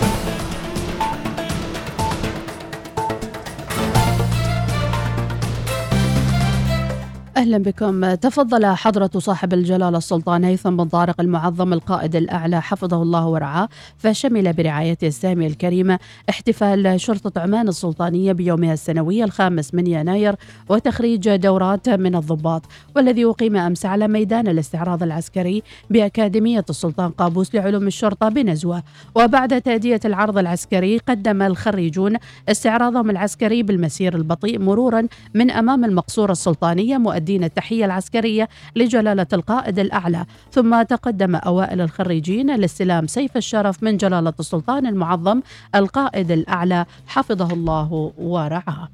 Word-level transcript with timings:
أهلا 7.41 7.57
بكم. 7.57 8.13
تفضل 8.13 8.65
حضرة 8.65 9.09
صاحب 9.17 9.53
الجلالة 9.53 9.97
السلطان 9.97 10.43
هيثم 10.43 10.77
بن 10.77 10.85
طارق 10.85 11.21
المعظم 11.21 11.73
القائد 11.73 12.15
الأعلى 12.15 12.61
حفظه 12.61 13.01
الله 13.01 13.27
ورعاه 13.27 13.69
فشمل 13.97 14.53
برعايته 14.53 15.07
السامية 15.07 15.47
الكريمة 15.47 15.99
احتفال 16.29 17.01
شرطة 17.01 17.41
عمان 17.41 17.67
السلطانية 17.67 18.31
بيومها 18.31 18.73
السنوي 18.73 19.23
الخامس 19.23 19.73
من 19.73 19.87
يناير 19.87 20.35
وتخريج 20.69 21.35
دورات 21.35 21.89
من 21.89 22.15
الضباط 22.15 22.61
والذي 22.95 23.25
أقيم 23.25 23.55
أمس 23.55 23.85
على 23.85 24.07
ميدان 24.07 24.47
الاستعراض 24.47 25.03
العسكري 25.03 25.63
بأكاديمية 25.89 26.65
السلطان 26.69 27.09
قابوس 27.11 27.55
لعلوم 27.55 27.87
الشرطة 27.87 28.29
بنزوة. 28.29 28.83
وبعد 29.15 29.61
تأدية 29.61 29.99
العرض 30.05 30.37
العسكري 30.37 30.97
قدم 30.97 31.41
الخريجون 31.41 32.15
استعراضهم 32.49 33.09
العسكري 33.09 33.63
بالمسير 33.63 34.15
البطيء 34.15 34.59
مرورا 34.59 35.07
من 35.33 35.51
أمام 35.51 35.85
المقصورة 35.85 36.31
السلطانية 36.31 36.97
مؤدي 36.97 37.30
مؤدين 37.31 37.43
التحية 37.43 37.85
العسكرية 37.85 38.49
لجلالة 38.75 39.27
القائد 39.33 39.79
الأعلى. 39.79 40.25
ثم 40.51 40.81
تقدم 40.81 41.35
أوائل 41.35 41.81
الخريجين 41.81 42.55
لاستلام 42.55 43.07
سيف 43.07 43.37
الشرف 43.37 43.83
من 43.83 43.97
جلالة 43.97 44.33
السلطان 44.39 44.87
المعظم 44.87 45.41
القائد 45.75 46.31
الأعلى. 46.31 46.85
حفظه 47.07 47.53
الله 47.53 48.11
ورعاه. 48.17 48.89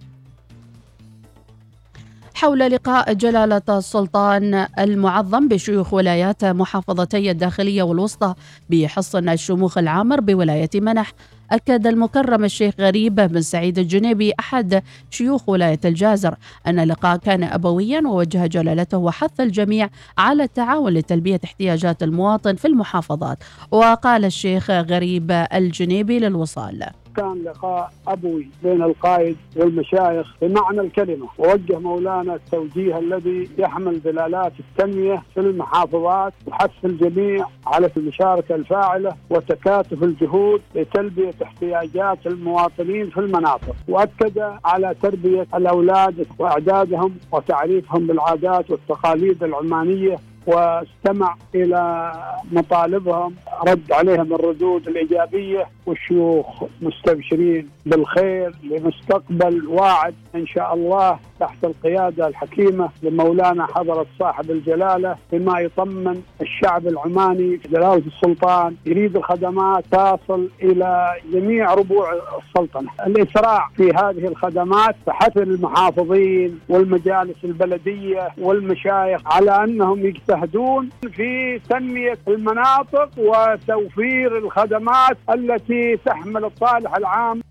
حول 2.33 2.59
لقاء 2.59 3.13
جلالة 3.13 3.61
السلطان 3.69 4.67
المعظم 4.79 5.47
بشيوخ 5.47 5.93
ولايات 5.93 6.45
محافظتي 6.45 7.31
الداخلية 7.31 7.83
والوسطى 7.83 8.33
بحصن 8.69 9.29
الشموخ 9.29 9.77
العامر 9.77 10.19
بولاية 10.19 10.69
منح. 10.75 11.13
أكد 11.51 11.87
المكرم 11.87 12.43
الشيخ 12.43 12.73
غريب 12.79 13.15
بن 13.15 13.41
سعيد 13.41 13.79
الجنيبي 13.79 14.33
أحد 14.39 14.83
شيوخ 15.11 15.49
ولاية 15.49 15.79
الجازر 15.85 16.35
أن 16.67 16.79
اللقاء 16.79 17.17
كان 17.17 17.43
أبويا 17.43 18.01
ووجه 18.05 18.47
جلالته 18.47 18.97
وحث 18.97 19.39
الجميع 19.39 19.89
على 20.17 20.43
التعاون 20.43 20.93
لتلبية 20.93 21.39
احتياجات 21.43 22.03
المواطن 22.03 22.55
في 22.55 22.67
المحافظات. 22.67 23.37
وقال 23.71 24.25
الشيخ 24.25 24.71
غريب 24.71 25.31
الجنيبي 25.53 26.19
للوصال 26.19 26.83
كان 27.17 27.43
لقاء 27.43 27.91
أبوي 28.07 28.49
بين 28.63 28.83
القائد 28.83 29.37
والمشايخ 29.55 30.35
بمعنى 30.41 30.81
الكلمة. 30.81 31.27
ووجه 31.37 31.79
مولانا 31.79 32.35
التوجيه 32.35 32.97
الذي 32.99 33.49
يحمل 33.57 34.01
دلالات 34.01 34.53
التنمية 34.59 35.23
في 35.33 35.39
المحافظات 35.39 36.33
وحث 36.47 36.71
الجميع 36.85 37.45
على 37.67 37.89
المشاركة 37.97 38.55
الفاعلة 38.55 39.15
وتكاتف 39.29 40.03
الجهود 40.03 40.61
لتلبية 40.75 41.33
احتياجات 41.43 42.27
المواطنين 42.27 43.09
في 43.09 43.19
المناطق. 43.19 43.75
وأكد 43.87 44.39
على 44.65 44.95
تربية 45.01 45.47
الأولاد 45.55 46.25
وإعدادهم 46.39 47.15
وتعريفهم 47.31 48.07
بالعادات 48.07 48.71
والتقاليد 48.71 49.43
العمانية 49.43 50.17
واستمع 50.47 51.35
إلى 51.55 52.11
مطالبهم 52.51 53.35
رد 53.67 53.91
عليهم 53.91 54.33
الردود 54.33 54.87
الإيجابية 54.87 55.67
والشيوخ 55.85 56.63
مستبشرين 56.81 57.69
بالخير 57.85 58.53
لمستقبل 58.63 59.67
واعد 59.67 60.15
إن 60.35 60.45
شاء 60.47 60.73
الله 60.73 61.19
تحت 61.39 61.63
القيادة 61.63 62.27
الحكيمة 62.27 62.89
لمولانا 63.03 63.65
حضرة 63.65 64.05
صاحب 64.19 64.51
الجلالة 64.51 65.15
بما 65.31 65.59
يطمن 65.59 66.21
الشعب 66.41 66.87
العماني 66.87 67.59
جلالة 67.71 68.01
السلطان 68.07 68.75
يريد 68.85 69.15
الخدمات 69.15 69.83
تصل 69.91 70.49
إلى 70.63 71.13
جميع 71.33 71.73
ربوع 71.73 72.13
السلطنة، 72.13 72.89
الإسراع 73.07 73.69
في 73.77 73.89
هذه 73.89 74.27
الخدمات 74.27 74.95
فحث 75.05 75.37
المحافظين 75.37 76.59
والمجالس 76.69 77.35
البلدية 77.43 78.29
والمشايخ 78.37 79.21
على 79.25 79.63
أنهم 79.63 80.05
يجتهدون 80.37 80.89
في 81.11 81.59
تنمية 81.69 82.17
المناطق 82.27 83.09
وتوفير 83.17 84.37
الخدمات 84.37 85.17
التي 85.29 85.97
تحمل 86.05 86.45
الصالح 86.45 86.95
العام. 86.95 87.41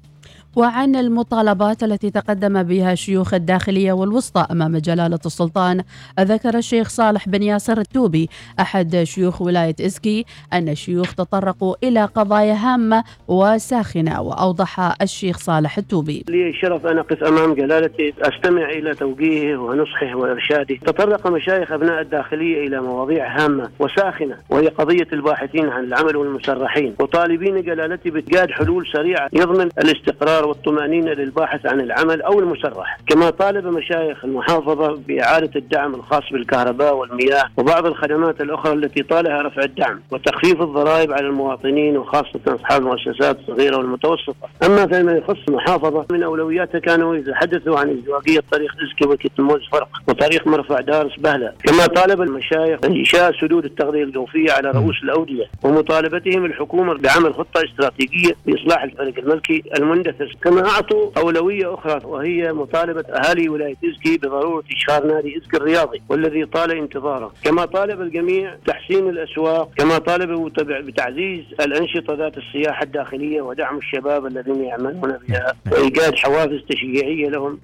وعن 0.56 0.96
المطالبات 0.96 1.82
التي 1.82 2.10
تقدم 2.10 2.62
بها 2.62 2.94
شيوخ 2.94 3.34
الداخلية 3.34 3.92
والوسطى 3.92 4.46
أمام 4.50 4.76
جلالة 4.76 5.18
السلطان 5.26 5.82
ذكر 6.20 6.58
الشيخ 6.58 6.88
صالح 6.88 7.28
بن 7.28 7.42
ياسر 7.42 7.78
التوبي 7.78 8.28
أحد 8.60 9.02
شيوخ 9.02 9.42
ولاية 9.42 9.74
إزكي 9.80 10.24
أن 10.52 10.68
الشيوخ 10.68 11.14
تطرقوا 11.14 11.74
إلى 11.82 12.04
قضايا 12.04 12.54
هامة 12.54 13.04
وساخنة 13.28 14.20
وأوضح 14.20 15.02
الشيخ 15.02 15.38
صالح 15.38 15.78
التوبي. 15.78 16.24
لي 16.28 16.50
الشرف 16.50 16.86
أن 16.86 16.98
أقف 16.98 17.24
أمام 17.24 17.54
جلالته 17.54 18.14
أستمع 18.20 18.70
إلى 18.70 18.94
توجيهه 18.94 19.56
ونصحه 19.56 20.14
وإرشاده. 20.14 20.76
تطرق 20.86 21.26
مشايخ 21.26 21.72
أبناء 21.72 22.00
الداخلية 22.00 22.66
إلى 22.66 22.80
مواضيع 22.80 23.44
هامة 23.44 23.70
وساخنة 23.78 24.36
وهي 24.50 24.68
قضية 24.68 25.08
الباحثين 25.12 25.68
عن 25.68 25.84
العمل 25.84 26.16
والمسرحين. 26.16 26.94
وطالبين 27.00 27.62
جلالته 27.62 28.10
بإيجاد 28.10 28.50
حلول 28.50 28.86
سريعة 28.92 29.28
يضمن 29.32 29.68
الاستقرار 29.78 30.45
والطمأنينة 30.46 31.12
للباحث 31.12 31.66
عن 31.66 31.80
العمل 31.80 32.22
أو 32.22 32.40
المسرح 32.40 32.98
كما 33.08 33.30
طالب 33.30 33.66
مشايخ 33.66 34.24
المحافظة 34.24 35.00
بإعادة 35.08 35.50
الدعم 35.56 35.94
الخاص 35.94 36.22
بالكهرباء 36.32 36.96
والمياه 36.96 37.44
وبعض 37.56 37.86
الخدمات 37.86 38.40
الأخرى 38.40 38.72
التي 38.72 39.02
طالها 39.02 39.42
رفع 39.42 39.62
الدعم 39.62 40.00
وتخفيف 40.10 40.62
الضرائب 40.62 41.12
على 41.12 41.26
المواطنين 41.26 41.96
وخاصة 41.96 42.40
أصحاب 42.46 42.82
المؤسسات 42.82 43.38
الصغيرة 43.38 43.76
والمتوسطة. 43.76 44.48
أما 44.66 44.86
فيما 44.86 45.12
يخص 45.12 45.36
المحافظة 45.48 46.06
من 46.10 46.22
أولوياتها 46.22 46.78
كانوا 46.78 47.16
يتحدثوا 47.16 47.78
عن 47.78 47.90
إزدواجية 47.90 48.40
طريق 48.52 48.72
إزكي 48.82 49.06
وكتموز 49.08 49.60
فرق 49.72 49.88
وطريق 50.08 50.46
مرفع 50.46 50.80
دارس 50.80 51.16
بهلة 51.18 51.52
كما 51.64 51.86
طالب 51.86 52.22
المشايخ 52.22 52.80
إنشاء 52.84 53.32
سدود 53.40 53.64
التغذية 53.64 54.04
الجوفية 54.04 54.52
على 54.52 54.70
رؤوس 54.70 55.02
الأودية 55.02 55.44
ومطالبتهم 55.62 56.44
الحكومة 56.44 56.94
بعمل 56.94 57.34
خطة 57.34 57.64
استراتيجية 57.64 58.34
لإصلاح 58.46 58.82
الفريق 58.82 59.18
الملكي 59.18 59.62
المندثر. 59.78 60.35
كما 60.42 60.68
أعطوا 60.68 61.10
أولوية 61.16 61.74
أخرى 61.74 62.00
وهي 62.04 62.52
مطالبة 62.52 63.00
أهالي 63.00 63.48
ولاية 63.48 63.76
إزكي 63.84 64.16
بضرورة 64.16 64.64
إشهار 64.76 65.06
نادي 65.06 65.36
إزكي 65.38 65.56
الرياضي 65.56 66.02
والذي 66.08 66.46
طال 66.46 66.70
انتظاره. 66.70 67.32
كما 67.44 67.64
طالب 67.64 68.00
الجميع 68.00 68.56
تحسين 68.66 69.08
الأسواق 69.08 69.70
كما 69.76 69.98
طالبوا 69.98 70.50
بتعزيز 70.60 71.44
الأنشطة 71.60 72.14
ذات 72.14 72.38
السياحة 72.38 72.82
الداخلية 72.82 73.42
ودعم 73.42 73.78
الشباب 73.78 74.26
الذين 74.26 74.64
يعملون 74.64 75.18
بها 75.28 75.54
وإيجاد 75.72 76.14
حوافز 76.14 76.60
تشجيعية 76.68 77.28
لهم. 77.28 77.60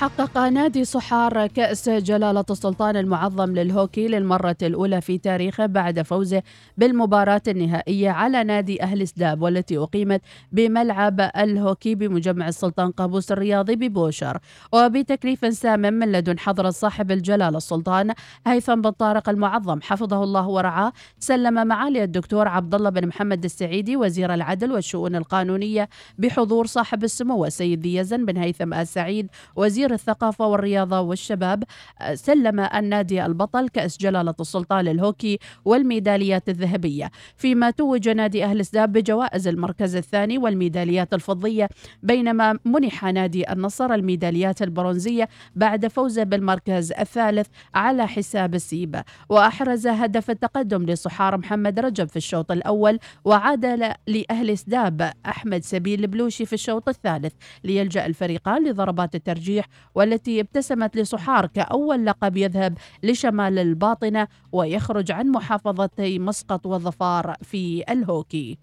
حقق 0.00 0.38
نادي 0.38 0.84
صحار 0.84 1.46
كأس 1.46 1.88
جلالة 1.88 2.44
السلطان 2.50 2.96
المعظم 2.96 3.50
للهوكي 3.50 4.08
للمرة 4.08 4.56
الأولى 4.62 5.00
في 5.00 5.18
تاريخه 5.18 5.66
بعد 5.66 6.02
فوزه 6.02 6.42
بالمباراة 6.76 7.42
النهائية 7.48 8.10
على 8.10 8.44
نادي 8.44 8.82
أهل 8.82 9.08
سداب 9.08 9.42
والتي 9.42 9.78
أقيمت 9.78 10.20
بملعب 10.52 11.20
الهوكي 11.20 11.94
بمجمع 11.94 12.48
السلطان 12.48 12.90
قابوس 12.90 13.32
الرياضي 13.32 13.76
ببوشر. 13.76 14.38
وبتكليف 14.72 15.54
سام 15.54 15.80
من 15.80 16.12
لدن 16.12 16.38
حضرة 16.38 16.70
صاحب 16.70 17.10
الجلالة 17.10 17.56
السلطان 17.56 18.14
هيثم 18.46 18.80
بن 18.80 18.90
طارق 18.90 19.28
المعظم 19.28 19.80
حفظه 19.82 20.24
الله 20.24 20.48
ورعاه 20.48 20.92
سلم 21.18 21.66
معالي 21.66 22.04
الدكتور 22.04 22.48
عبد 22.48 22.74
الله 22.74 22.90
بن 22.90 23.06
محمد 23.06 23.44
السعيدي 23.44 23.96
وزير 23.96 24.34
العدل 24.34 24.72
والشؤون 24.72 25.16
القانونية 25.16 25.88
بحضور 26.18 26.66
صاحب 26.66 27.04
السمو 27.04 27.44
السيد 27.44 27.86
يزن 27.86 28.24
بن 28.24 28.36
هيثم 28.36 28.74
آل 28.74 28.86
سعيد 28.88 29.28
وزير 29.56 29.85
وزير 29.86 29.94
الثقافة 29.94 30.46
والرياضة 30.46 31.00
والشباب 31.00 31.64
آه، 32.00 32.14
سلم 32.14 32.60
النادي 32.60 33.26
البطل 33.26 33.68
كأس 33.68 33.98
جلالة 33.98 34.34
السلطان 34.40 34.84
للهوكي 34.84 35.38
والميداليات 35.64 36.48
الذهبية. 36.48 37.10
فيما 37.36 37.70
توج 37.70 38.08
نادي 38.08 38.44
أهل 38.44 38.66
سداب 38.66 38.92
بجوائز 38.92 39.48
المركز 39.48 39.96
الثاني 39.96 40.38
والميداليات 40.38 41.14
الفضية 41.14 41.68
بينما 42.02 42.58
منح 42.64 43.04
نادي 43.04 43.52
النصر 43.52 43.94
الميداليات 43.94 44.62
البرونزية 44.62 45.28
بعد 45.54 45.86
فوزه 45.86 46.22
بالمركز 46.22 46.92
الثالث 46.92 47.46
على 47.74 48.06
حساب 48.08 48.54
السيب. 48.54 49.02
وأحرز 49.28 49.86
هدف 49.86 50.30
التقدم 50.30 50.86
لصحار 50.86 51.36
محمد 51.36 51.80
رجب 51.80 52.08
في 52.08 52.16
الشوط 52.16 52.52
الأول 52.52 52.98
وعاد 53.24 53.94
لأهل 54.06 54.58
سداب 54.58 55.12
أحمد 55.26 55.64
سبيل 55.64 56.00
البلوشي 56.00 56.46
في 56.46 56.52
الشوط 56.52 56.88
الثالث. 56.88 57.32
ليلجأ 57.64 58.06
الفريقان 58.06 58.68
لضربات 58.68 59.14
الترجيح 59.14 59.66
والتي 59.94 60.40
ابتسمت 60.40 60.96
لصحار 60.96 61.46
كأول 61.46 62.06
لقب 62.06 62.36
يذهب 62.36 62.78
لشمال 63.02 63.58
الباطنة 63.58 64.28
ويخرج 64.52 65.12
عن 65.12 65.28
محافظتي 65.28 66.18
مسقط 66.18 66.66
والظفار 66.66 67.34
في 67.42 67.84
الهوكي. 67.90 68.58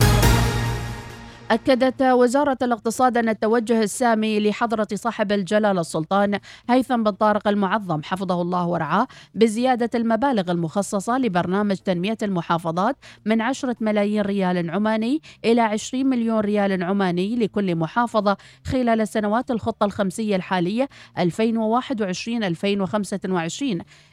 أكدت 1.54 2.02
وزارة 2.02 2.58
الاقتصاد 2.62 3.18
أن 3.18 3.30
التوجه 3.30 3.82
السامي 3.82 4.40
لحضرة 4.40 4.88
صاحب 4.94 5.32
الجلالة 5.32 5.82
السلطان 5.82 6.40
هيثم 6.70 7.04
بن 7.04 7.12
طارق 7.12 7.48
المعظم 7.48 8.04
حفظه 8.04 8.42
الله 8.42 8.68
ورعاه 8.68 9.08
بزيادة 9.36 9.90
المبالغ 9.96 10.52
المخصصة 10.52 11.18
لبرنامج 11.18 11.76
تنمية 11.76 12.18
المحافظات 12.24 12.96
من 13.26 13.42
10 13.42 13.76
ملايين 13.82 14.22
ريال 14.22 14.70
عماني 14.70 15.22
إلى 15.46 15.62
20 15.62 16.06
مليون 16.06 16.40
ريال 16.40 16.84
عماني 16.84 17.36
لكل 17.36 17.76
محافظة 17.76 18.38
خلال 18.66 19.08
سنوات 19.08 19.52
الخطة 19.52 19.86
الخمسية 19.86 20.36
الحالية 20.36 20.90
2021-2025 21.20 21.24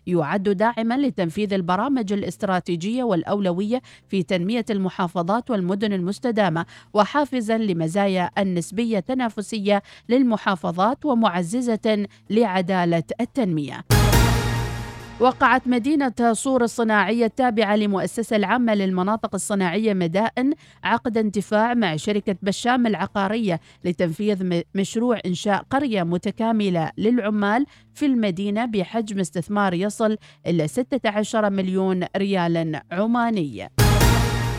يعد 0.07 0.43
داعما 0.43 0.99
لتنفيذ 0.99 1.53
البرامج 1.53 2.13
الاستراتيجية 2.13 3.03
والأولوية 3.03 3.83
في 4.09 4.23
تنمية 4.23 4.65
المحافظات 4.71 5.51
والمدن 5.51 5.93
المستدامة 5.93 6.67
وحافظ 6.95 7.30
حافزا 7.31 7.59
لمزايا 7.59 8.31
النسبية 8.39 8.99
التنافسية 8.99 9.83
للمحافظات 10.09 11.05
ومعززة 11.05 12.07
لعدالة 12.31 13.03
التنمية. 13.21 13.85
وقعت 15.21 15.69
مدينة 15.69 16.33
صور 16.33 16.65
الصناعية 16.65 17.25
التابعة 17.25 17.77
لمؤسسة 17.77 18.37
العامة 18.37 18.75
للمناطق 18.75 19.35
الصناعية 19.35 19.95
مدائن 19.95 20.53
عقد 20.85 21.19
انتفاع 21.19 21.75
مع 21.75 21.97
شركة 21.97 22.37
بشام 22.43 22.87
العقارية 22.87 23.61
لتنفيذ 23.85 24.63
مشروع 24.75 25.21
إنشاء 25.27 25.63
قرية 25.71 26.03
متكاملة 26.03 26.91
للعمال 26.99 27.67
في 27.95 28.07
المدينة 28.07 28.65
بحجم 28.65 29.21
استثمار 29.21 29.75
يصل 29.75 30.17
إلى 30.47 30.69
16 30.69 31.51
مليون 31.51 32.05
ريال 32.17 32.81
عماني. 32.93 33.69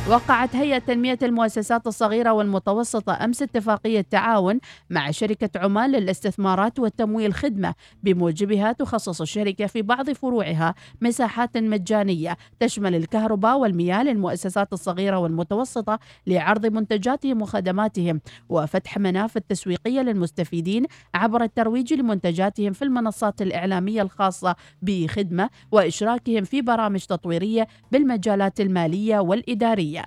وقعت 0.09 0.56
هيئة 0.56 0.77
تنمية 0.77 1.18
المؤسسات 1.24 1.88
الصغيرة 1.88 2.31
والمتوسطة 2.31 3.25
أمس 3.25 3.42
اتفاقية 3.42 4.01
تعاون 4.01 4.59
مع 4.89 5.12
شركة 5.12 5.59
عمان 5.59 5.92
للاستثمارات 5.92 6.80
والتمويل 6.80 7.33
خدمة 7.33 7.74
بموجبها 8.03 8.71
تخصص 8.71 9.21
الشركة 9.21 9.65
في 9.65 9.81
بعض 9.81 10.09
فروعها 10.09 10.75
مساحات 11.01 11.57
مجانية 11.57 12.38
تشمل 12.59 12.95
الكهرباء 12.95 13.57
والمياه 13.57 14.03
للمؤسسات 14.03 14.74
الصغيرة 14.74 15.18
والمتوسطة 15.18 16.00
لعرض 16.27 16.65
منتجاتهم 16.65 17.42
وخدماتهم 17.42 18.21
وفتح 18.50 18.97
منافذ 18.97 19.42
تسويقية 19.50 20.01
للمستفيدين 20.01 20.86
عبر 21.15 21.44
الترويج 21.44 21.94
لمنتجاتهم 21.94 22.74
في 22.74 22.81
المنصات 22.81 23.42
الإعلامية 23.42 24.01
الخاصة 24.01 24.56
بخدمة 24.81 25.50
وإشراكهم 25.71 26.44
في 26.44 26.62
برامج 26.62 27.06
تطويرية 27.06 27.68
بالمجالات 27.92 28.59
المالية 28.62 29.19
والإدارية. 29.19 29.90
الدولية 29.91 30.05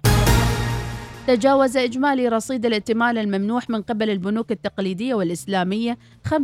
تجاوز 1.27 1.77
إجمالي 1.77 2.29
رصيد 2.29 2.67
الائتمان 2.67 3.19
الممنوح 3.19 3.71
من 3.71 3.83
قبل 3.83 4.11
البنوك 4.11 4.53
التقليدية 4.53 5.15
والإسلامية 5.15 5.99
5% 6.29 6.39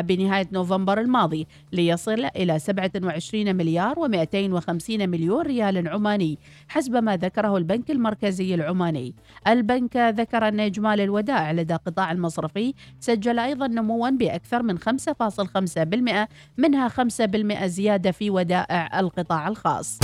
بنهاية 0.00 0.48
نوفمبر 0.52 1.00
الماضي 1.00 1.46
ليصل 1.72 2.24
إلى 2.36 2.58
27 2.58 3.56
مليار 3.56 3.94
و250 3.94 4.90
مليون 4.90 5.42
ريال 5.42 5.88
عماني 5.88 6.38
حسب 6.68 6.96
ما 6.96 7.16
ذكره 7.16 7.56
البنك 7.56 7.90
المركزي 7.90 8.54
العماني. 8.54 9.14
البنك 9.48 9.96
ذكر 9.96 10.48
أن 10.48 10.60
إجمالي 10.60 11.04
الودائع 11.04 11.52
لدى 11.52 11.74
القطاع 11.74 12.12
المصرفي 12.12 12.74
سجل 13.00 13.38
أيضا 13.38 13.66
نموا 13.66 14.10
بأكثر 14.10 14.62
من 14.62 14.78
5.5% 14.78 16.28
منها 16.58 16.88
5% 16.88 17.64
زيادة 17.64 18.10
في 18.10 18.30
ودائع 18.30 19.00
القطاع 19.00 19.48
الخاص. 19.48 19.98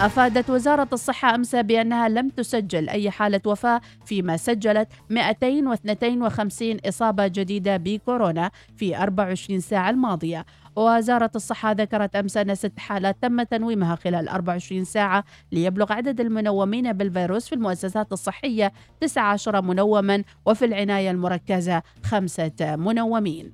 أفادت 0.00 0.50
وزارة 0.50 0.88
الصحة 0.92 1.34
أمس 1.34 1.54
بأنها 1.54 2.08
لم 2.08 2.28
تسجل 2.28 2.88
أي 2.88 3.10
حالة 3.10 3.40
وفاة 3.46 3.80
فيما 4.04 4.36
سجلت 4.36 4.88
252 5.10 6.76
إصابة 6.88 7.26
جديدة 7.26 7.76
بكورونا 7.76 8.50
في 8.76 8.96
24 8.96 9.60
ساعة 9.60 9.90
الماضية 9.90 10.46
وزارة 10.76 11.30
الصحة 11.36 11.72
ذكرت 11.72 12.16
أمس 12.16 12.36
أن 12.36 12.54
ست 12.54 12.78
حالات 12.78 13.16
تم 13.22 13.42
تنويمها 13.42 13.94
خلال 13.94 14.28
24 14.28 14.84
ساعة 14.84 15.24
ليبلغ 15.52 15.92
عدد 15.92 16.20
المنومين 16.20 16.92
بالفيروس 16.92 17.48
في 17.48 17.54
المؤسسات 17.54 18.12
الصحية 18.12 18.72
19 19.00 19.62
منوما 19.62 20.24
وفي 20.46 20.64
العناية 20.64 21.10
المركزة 21.10 21.82
خمسة 22.04 22.76
منومين. 22.76 23.52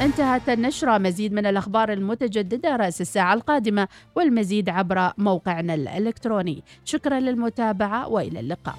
انتهت 0.00 0.48
النشرة. 0.48 0.98
مزيد 0.98 1.32
من 1.32 1.46
الأخبار 1.46 1.92
المتجددة 1.92 2.76
رأس 2.76 3.00
الساعة 3.00 3.34
القادمة 3.34 3.88
والمزيد 4.14 4.68
عبر 4.68 5.10
موقعنا 5.18 5.74
الإلكتروني. 5.74 6.62
شكرا 6.84 7.20
للمتابعة 7.20 8.08
وإلى 8.08 8.40
اللقاء. 8.40 8.74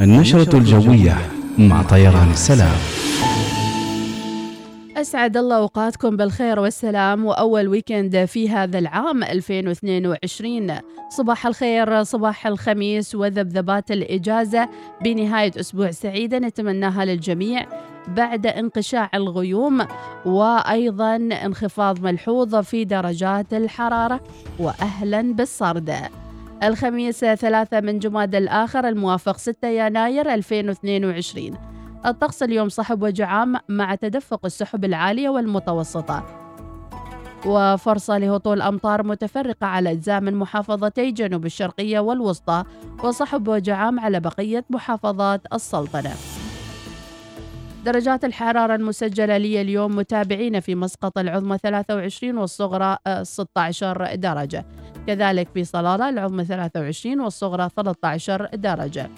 النشرة 0.00 0.56
الجوية 0.56 1.16
مع 1.58 1.82
طيران 1.82 2.30
السلام. 2.30 2.78
أسعد 5.00 5.36
الله 5.36 5.56
أوقاتكم 5.56 6.16
بالخير 6.16 6.58
والسلام 6.58 7.24
وأول 7.24 7.68
ويكند 7.68 8.24
في 8.24 8.50
هذا 8.50 8.78
العام 8.78 9.22
2022 9.22 10.78
صباح 11.08 11.46
الخير 11.46 12.02
صباح 12.02 12.46
الخميس 12.46 13.14
وذبذبات 13.14 13.90
الإجازة 13.90 14.68
بنهاية 15.04 15.52
أسبوع 15.60 15.90
سعيدة 15.90 16.38
نتمناها 16.38 17.04
للجميع. 17.04 17.66
بعد 18.08 18.46
انقشاع 18.46 19.10
الغيوم 19.14 19.86
وأيضا 20.26 21.16
انخفاض 21.16 22.00
ملحوظ 22.00 22.56
في 22.56 22.84
درجات 22.84 23.54
الحرارة. 23.54 24.20
وأهلا 24.58 25.34
بالصرد. 25.34 25.94
الخميس 26.62 27.24
ثلاثة 27.24 27.80
من 27.80 27.98
جماد 27.98 28.34
الآخر 28.34 28.88
الموافق 28.88 29.36
6 29.36 29.68
يناير 29.68 30.34
2022 30.34 31.77
الطقس 32.06 32.42
اليوم 32.42 32.68
صحب 32.68 33.02
وجعام 33.02 33.56
مع 33.68 33.94
تدفق 33.94 34.44
السحب 34.44 34.84
العالية 34.84 35.28
والمتوسطة. 35.28 36.24
وفرصة 37.46 38.18
لهطول 38.18 38.62
أمطار 38.62 39.02
متفرقة 39.02 39.66
على 39.66 39.92
أجزاء 39.92 40.20
من 40.20 40.34
محافظتي 40.34 41.10
جنوب 41.10 41.46
الشرقية 41.46 42.00
والوسطى 42.00 42.64
وصحب 43.04 43.48
وجعام 43.48 44.00
على 44.00 44.20
بقية 44.20 44.64
محافظات 44.70 45.40
السلطنة. 45.52 46.12
درجات 47.84 48.24
الحرارة 48.24 48.74
المسجلة 48.74 49.36
لي 49.36 49.60
اليوم 49.60 49.96
متابعين 49.96 50.60
في 50.60 50.74
مسقط 50.74 51.18
العظمى 51.18 51.58
23 51.58 52.38
والصغرى 52.38 52.96
16 53.22 54.14
درجة. 54.14 54.66
كذلك 55.06 55.48
في 55.54 55.64
صلالة 55.64 56.08
العظمى 56.08 56.44
23 56.44 57.20
والصغرى 57.20 57.68
13 57.76 58.48
درجة. 58.54 59.10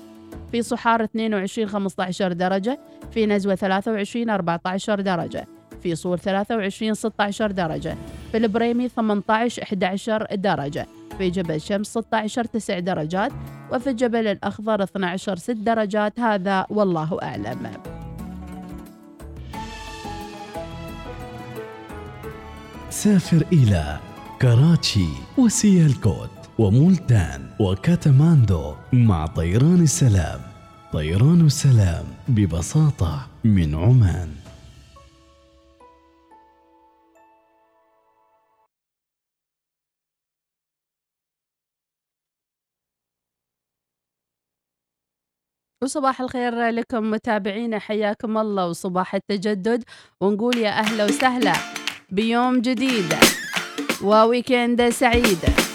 في 0.53 0.63
صحار 0.63 1.05
22 1.05 1.69
15 1.69 2.33
درجة 2.33 2.81
في 3.11 3.27
نزوة 3.27 3.55
23 3.55 4.31
14 4.31 5.01
درجة 5.01 5.47
في 5.83 5.95
صور 5.95 6.17
23 6.17 6.95
16 6.95 7.51
درجة 7.51 7.97
في 8.31 8.37
البريمي 8.37 8.89
18 8.89 9.63
11 9.63 10.27
درجة 10.35 10.87
في 11.19 11.31
جبل 11.31 11.61
شمس 11.61 11.89
16 11.89 12.45
9 12.45 12.79
درجات 12.79 13.33
وفي 13.73 13.91
الجبل 13.91 14.27
الأخضر 14.27 14.83
12 14.83 15.37
6 15.37 15.53
درجات 15.53 16.21
هذا 16.21 16.67
والله 16.71 17.19
أعلم. 17.23 17.71
سافر 22.91 23.45
إلى 23.53 23.99
كراتشي 24.43 25.09
وسيالكوت 25.39 26.40
ومولتان 26.61 27.51
وكاتماندو 27.61 28.75
مع 28.93 29.27
طيران 29.27 29.83
السلام. 29.83 30.41
طيران 30.93 31.47
السلام 31.47 32.05
ببساطة 32.29 33.27
من 33.45 33.75
عمان. 33.75 34.35
وصباح 45.83 46.21
الخير 46.21 46.69
لكم 46.69 47.11
متابعينا 47.11 47.79
حياكم 47.79 48.39
الله 48.39 48.69
وصباح 48.69 49.15
التجدد. 49.15 49.85
ونقول 50.21 50.57
يا 50.59 50.71
أهلا 50.71 51.05
وسهلا 51.05 51.53
بيوم 52.11 52.61
جديد 52.61 53.15
وويكند 54.05 54.89
سعيد. 54.89 55.70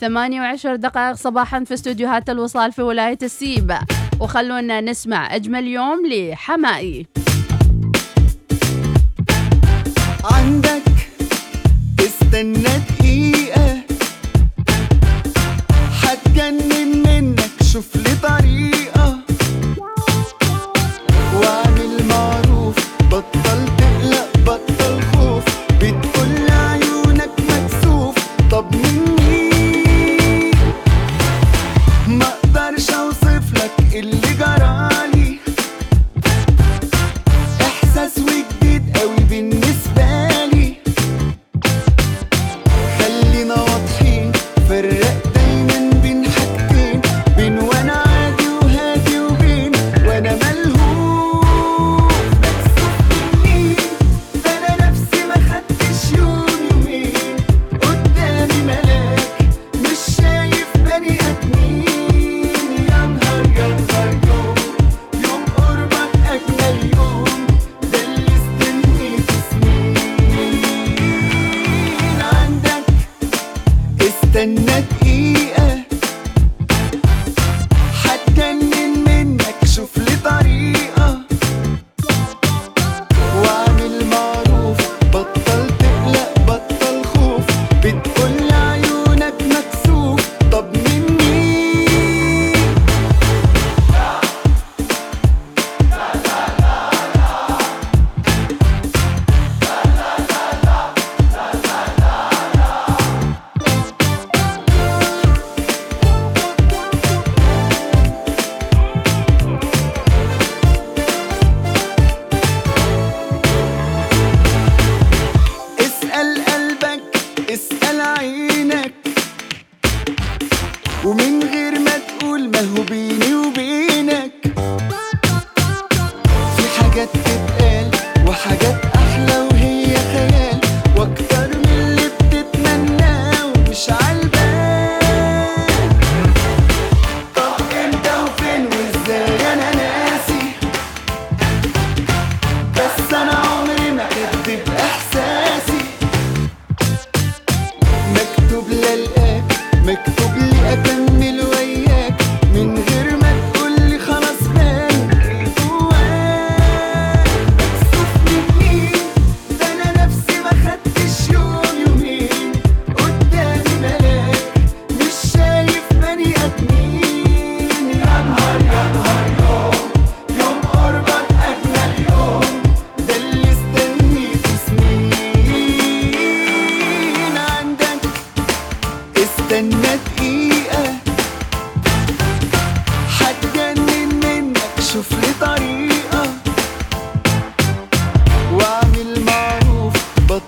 28 0.00 0.80
دقائق 0.80 1.16
صباحا 1.16 1.64
في 1.64 1.74
استوديوهات 1.74 2.30
الوصال 2.30 2.72
في 2.72 2.82
ولاية 2.82 3.18
السيب. 3.22 3.72
وخلونا 4.20 4.80
نسمع 4.80 5.34
أجمل 5.34 5.66
يوم 5.66 6.06
لحمائي. 6.06 7.06
عندك 10.24 10.82
استنى 12.00 12.68
دقيقة 12.88 13.80
هتجنن 16.02 17.02
منك 17.06 17.62
شوف 17.72 17.96
لي 17.96 18.14
طريقة 18.22 18.79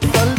Well, 0.03 0.32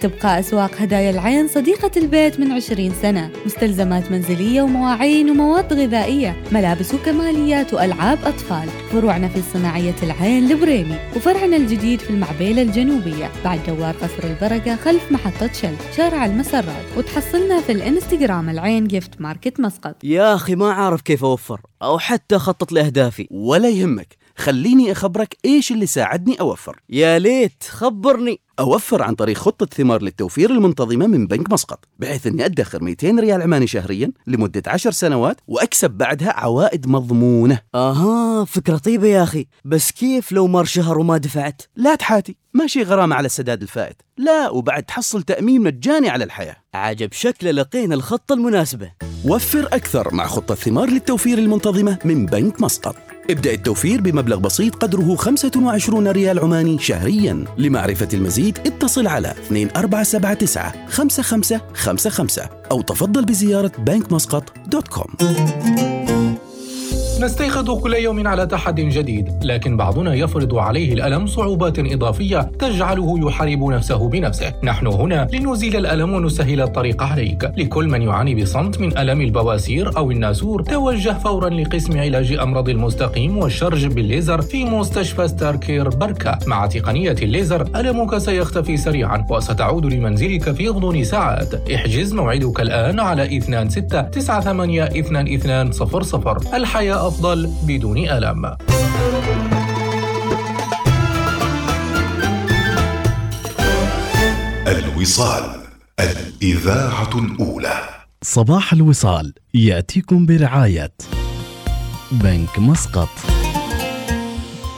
تبقى 0.00 0.40
أسواق 0.40 0.74
هدايا 0.78 1.10
العين 1.10 1.48
صديقة 1.48 1.90
البيت 1.96 2.40
من 2.40 2.52
20 2.52 2.92
سنة. 3.02 3.30
مستلزمات 3.46 4.10
منزلية 4.10 4.62
ومواعين 4.62 5.30
ومواد 5.30 5.72
غذائية. 5.72 6.42
ملابس 6.52 6.94
وكماليات 6.94 7.74
وألعاب 7.74 8.18
أطفال. 8.24 8.68
فروعنا 8.92 9.28
في 9.28 9.42
صناعية 9.52 9.94
العين 10.02 10.50
البريمي. 10.50 10.96
وفرعنا 11.16 11.56
الجديد 11.56 12.00
في 12.00 12.10
المعبيلة 12.10 12.62
الجنوبية. 12.62 13.30
بعد 13.44 13.60
دوار 13.66 13.94
قصر 13.94 14.24
البركة 14.24 14.76
خلف 14.76 15.12
محطة 15.12 15.52
شل. 15.52 15.74
شارع 15.96 16.26
المسرات. 16.26 16.84
وتحصلنا 16.96 17.60
في 17.60 17.72
الإنستغرام 17.72 18.50
العين 18.50 18.86
جيفت 18.86 19.20
ماركت 19.20 19.60
مسقط. 19.60 20.04
يا 20.04 20.34
أخي 20.34 20.54
ما 20.54 20.72
عارف 20.72 21.00
كيف 21.00 21.24
أوفر. 21.24 21.60
أو 21.82 21.98
حتى 21.98 22.36
أخطط 22.36 22.72
لأهدافي. 22.72 23.28
ولا 23.30 23.68
يهمك. 23.68 24.20
خليني 24.36 24.92
أخبرك 24.92 25.36
إيش 25.44 25.72
اللي 25.72 25.86
ساعدني 25.86 26.40
أوفر. 26.40 26.80
يا 26.90 27.18
ليت. 27.18 27.64
خبرني. 27.68 28.40
أوفر 28.60 29.02
عن 29.02 29.14
طريق 29.14 29.36
خطة 29.36 29.66
ثمار 29.66 30.02
للتوفير 30.02 30.50
المنتظمة 30.50 31.06
من 31.06 31.26
بنك 31.26 31.52
مسقط 31.52 31.84
بحيث 31.98 32.26
أني 32.26 32.44
أدخر 32.44 32.82
200 32.82 33.10
ريال 33.10 33.42
عماني 33.42 33.66
شهريا 33.66 34.12
لمدة 34.26 34.62
10 34.66 34.90
سنوات 34.90 35.40
وأكسب 35.46 35.90
بعدها 35.90 36.32
عوائد 36.32 36.88
مضمونة. 36.88 37.58
أها 37.74 38.44
فكرة 38.44 38.76
طيبة 38.76 39.06
يا 39.06 39.22
أخي. 39.22 39.46
بس 39.64 39.90
كيف 39.90 40.32
لو 40.32 40.46
مر 40.46 40.64
شهر 40.64 40.98
وما 40.98 41.16
دفعت؟ 41.16 41.62
لا 41.76 41.94
تحاتي 41.94 42.36
ماشي 42.54 42.82
غرامة 42.82 43.16
على 43.16 43.26
السداد 43.26 43.62
الفائت. 43.62 44.02
لا 44.18 44.50
وبعد 44.50 44.82
تحصل 44.82 45.22
تأمين 45.22 45.62
مجاني 45.62 46.08
على 46.08 46.24
الحياة. 46.24 46.56
عجب 46.74 47.12
شكل 47.12 47.56
لقينا 47.56 47.94
الخطة 47.94 48.32
المناسبة. 48.32 48.92
وفر 49.24 49.66
أكثر 49.72 50.14
مع 50.14 50.26
خطة 50.26 50.54
ثمار 50.54 50.90
للتوفير 50.90 51.38
المنتظمة 51.38 51.98
من 52.04 52.26
بنك 52.26 52.60
مسقط. 52.60 52.96
ابدأ 53.30 53.52
التوفير 53.52 54.00
بمبلغ 54.00 54.38
بسيط 54.38 54.74
قدره 54.74 55.16
25 55.16 56.08
ريال 56.08 56.38
عماني 56.38 56.78
شهريا 56.78 57.44
لمعرفة 57.58 58.08
المزيد 58.14 58.49
اتصل 58.58 59.06
على 59.06 59.34
2479 59.50 60.88
5555 60.88 62.44
أو 62.70 62.80
تفضل 62.82 63.24
بزيارة 63.24 63.72
بنك 63.78 64.12
مسقط 64.12 64.52
dot 64.66 64.88
com. 64.88 65.14
نستيقظ 67.20 67.70
كل 67.80 67.94
يوم 67.94 68.28
على 68.28 68.46
تحد 68.46 68.80
جديد 68.80 69.44
لكن 69.44 69.76
بعضنا 69.76 70.14
يفرض 70.14 70.54
عليه 70.54 70.92
الألم 70.92 71.26
صعوبات 71.26 71.78
إضافية 71.78 72.40
تجعله 72.58 73.26
يحارب 73.26 73.64
نفسه 73.64 74.08
بنفسه. 74.08 74.52
نحن 74.64 74.86
هنا 74.86 75.28
لنزيل 75.32 75.76
الألم 75.76 76.12
ونسهل 76.12 76.60
الطريق 76.60 77.02
عليك. 77.02 77.52
لكل 77.56 77.88
من 77.88 78.02
يعاني 78.02 78.34
بصمت 78.34 78.80
من 78.80 78.98
ألم 78.98 79.20
البواسير 79.20 79.96
أو 79.96 80.10
الناسور 80.10 80.62
توجه 80.62 81.18
فورا 81.18 81.48
لقسم 81.48 81.98
علاج 81.98 82.32
أمراض 82.32 82.68
المستقيم 82.68 83.38
والشرج 83.38 83.86
بالليزر 83.86 84.42
في 84.42 84.64
مستشفى 84.64 85.28
Starcare 85.28 85.88
بركاء. 85.88 86.38
مع 86.46 86.66
تقنية 86.66 87.16
الليزر 87.22 87.68
ألمك 87.76 88.18
سيختفي 88.18 88.76
سريعا 88.76 89.26
وستعود 89.30 89.86
لمنزلك 89.86 90.52
في 90.52 90.68
غضون 90.68 91.04
ساعات. 91.04 91.70
احجز 91.70 92.12
موعدك 92.12 92.60
الآن 92.60 93.00
على 93.00 93.40
26 93.40 94.10
98 94.16 95.16
2200 95.16 96.56
الحياة 96.56 97.09
أفضل 97.10 97.52
بدون 97.66 97.98
ألم 97.98 98.56
الوصال 104.66 105.60
الإذاعة 106.00 107.10
الأولى. 107.14 107.88
صباح 108.22 108.72
الوصال 108.72 109.34
يأتيكم 109.54 110.26
برعاية 110.26 110.92
بنك 112.12 112.58
مسقط. 112.58 113.08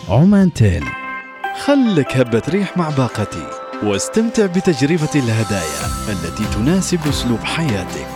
عمان 0.09 0.53
تيل. 0.53 0.85
خلك 1.65 2.17
هبة 2.17 2.43
ريح 2.49 2.77
مع 2.77 2.91
باقتي 2.91 3.47
واستمتع 3.83 4.47
بتجربة 4.47 5.11
الهدايا 5.15 5.87
التي 6.09 6.45
تناسب 6.55 7.01
أسلوب 7.09 7.41
حياتك. 7.41 8.12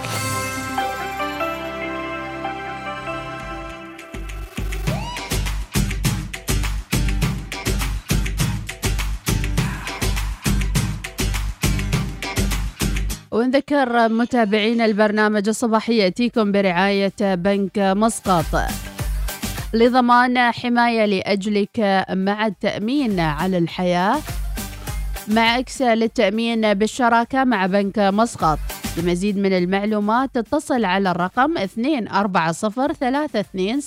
ونذكر 13.47 14.09
متابعين 14.09 14.81
البرنامج 14.81 15.49
الصباحي 15.49 15.97
يأتيكم 15.97 16.53
برعاية 16.53 17.13
بنك 17.21 17.79
مسقط. 17.79 18.45
لضمان 19.75 20.39
حماية 20.39 21.05
لأجلك 21.05 22.05
مع 22.11 22.47
التأمين 22.47 23.21
على 23.21 23.59
الحياة 23.59 24.19
مع 25.29 25.59
إكسا 25.59 25.95
للتأمين 25.95 26.75
بالشراكة 26.75 27.45
مع 27.45 27.67
بنك 27.67 27.99
مسقط. 27.99 28.59
لمزيد 28.99 29.39
من 29.39 29.53
المعلومات 29.53 30.37
اتصل 30.37 30.85
على 30.85 31.11
الرقم 31.11 31.55
240 31.77 33.81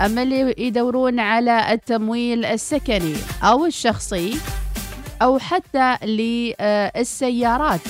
أما 0.00 0.22
اللي 0.22 0.54
يدورون 0.58 1.20
على 1.20 1.72
التمويل 1.72 2.44
السكني 2.44 3.14
أو 3.42 3.66
الشخصي 3.66 4.36
أو 5.22 5.38
حتى 5.38 5.96
للسيارات. 6.02 7.80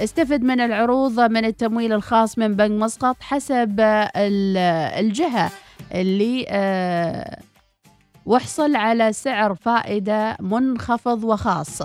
استفد 0.00 0.42
من 0.42 0.60
العروض 0.60 1.20
من 1.20 1.44
التمويل 1.44 1.92
الخاص 1.92 2.38
من 2.38 2.56
بنك 2.56 2.70
مسقط 2.82 3.16
حسب 3.20 3.80
الجهة 4.98 5.50
اللي 5.94 6.46
آه، 6.48 7.38
واحصل 8.26 8.76
على 8.76 9.12
سعر 9.12 9.54
فائدة 9.54 10.36
منخفض 10.40 11.24
وخاص. 11.24 11.82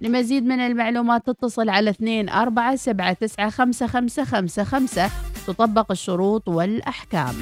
لمزيد 0.00 0.44
من 0.44 0.60
المعلومات 0.60 1.26
تتصل 1.26 1.68
على 1.68 1.90
2 1.90 2.28
4 2.28 2.76
7 2.76 3.12
9 3.12 3.50
5 3.50 3.86
5 3.86 4.24
5 4.24 4.64
5 4.64 5.10
تطبق 5.46 5.90
الشروط 5.90 6.48
والأحكام. 6.48 7.34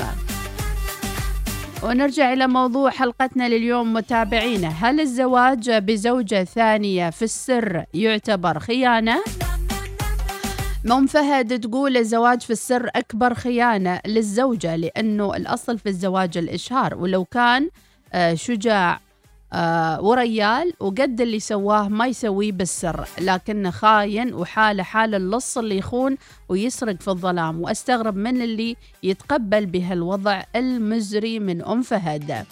ونرجع 1.85 2.33
إلى 2.33 2.47
موضوع 2.47 2.91
حلقتنا 2.91 3.49
لليوم 3.49 3.93
متابعينا 3.93 4.69
هل 4.69 5.01
الزواج 5.01 5.71
بزوجة 5.71 6.45
ثانية 6.45 7.11
في 7.11 7.23
السر 7.23 7.85
يعتبر 7.95 8.59
خيانة؟ 8.59 9.23
أم 10.93 11.07
فهد 11.07 11.61
تقول 11.61 11.97
الزواج 11.97 12.41
في 12.41 12.51
السر 12.51 12.91
أكبر 12.97 13.35
خيانة 13.35 14.01
للزوجة 14.07 14.77
لأنه 14.77 15.37
الأصل 15.37 15.79
في 15.79 15.89
الزواج 15.89 16.39
الإشهار 16.39 16.95
ولو 16.95 17.25
كان 17.25 17.69
آه، 18.13 18.35
شجاع 18.35 19.01
آه 19.55 20.01
وريال 20.03 20.73
وقد 20.81 21.21
اللي 21.21 21.41
سواه 21.41 21.89
ما 21.89 22.07
يسويه 22.07 22.53
بالسر 22.53 23.09
لكنه 23.21 23.71
خاين 23.71 24.35
وحاله 24.35 24.83
حال 24.83 25.15
اللص 25.15 25.59
اللي 25.59 25.79
يخون 25.79 26.17
ويسرق 26.49 27.01
في 27.01 27.09
الظلام 27.09 27.61
وأستغرب 27.61 28.17
من 28.17 28.43
اللي 28.43 28.77
يتقبل 29.03 29.67
بهالوضع 29.67 30.43
المزري 30.57 31.39
من 31.39 31.63
أم 31.65 31.83
فهد. 31.83 32.47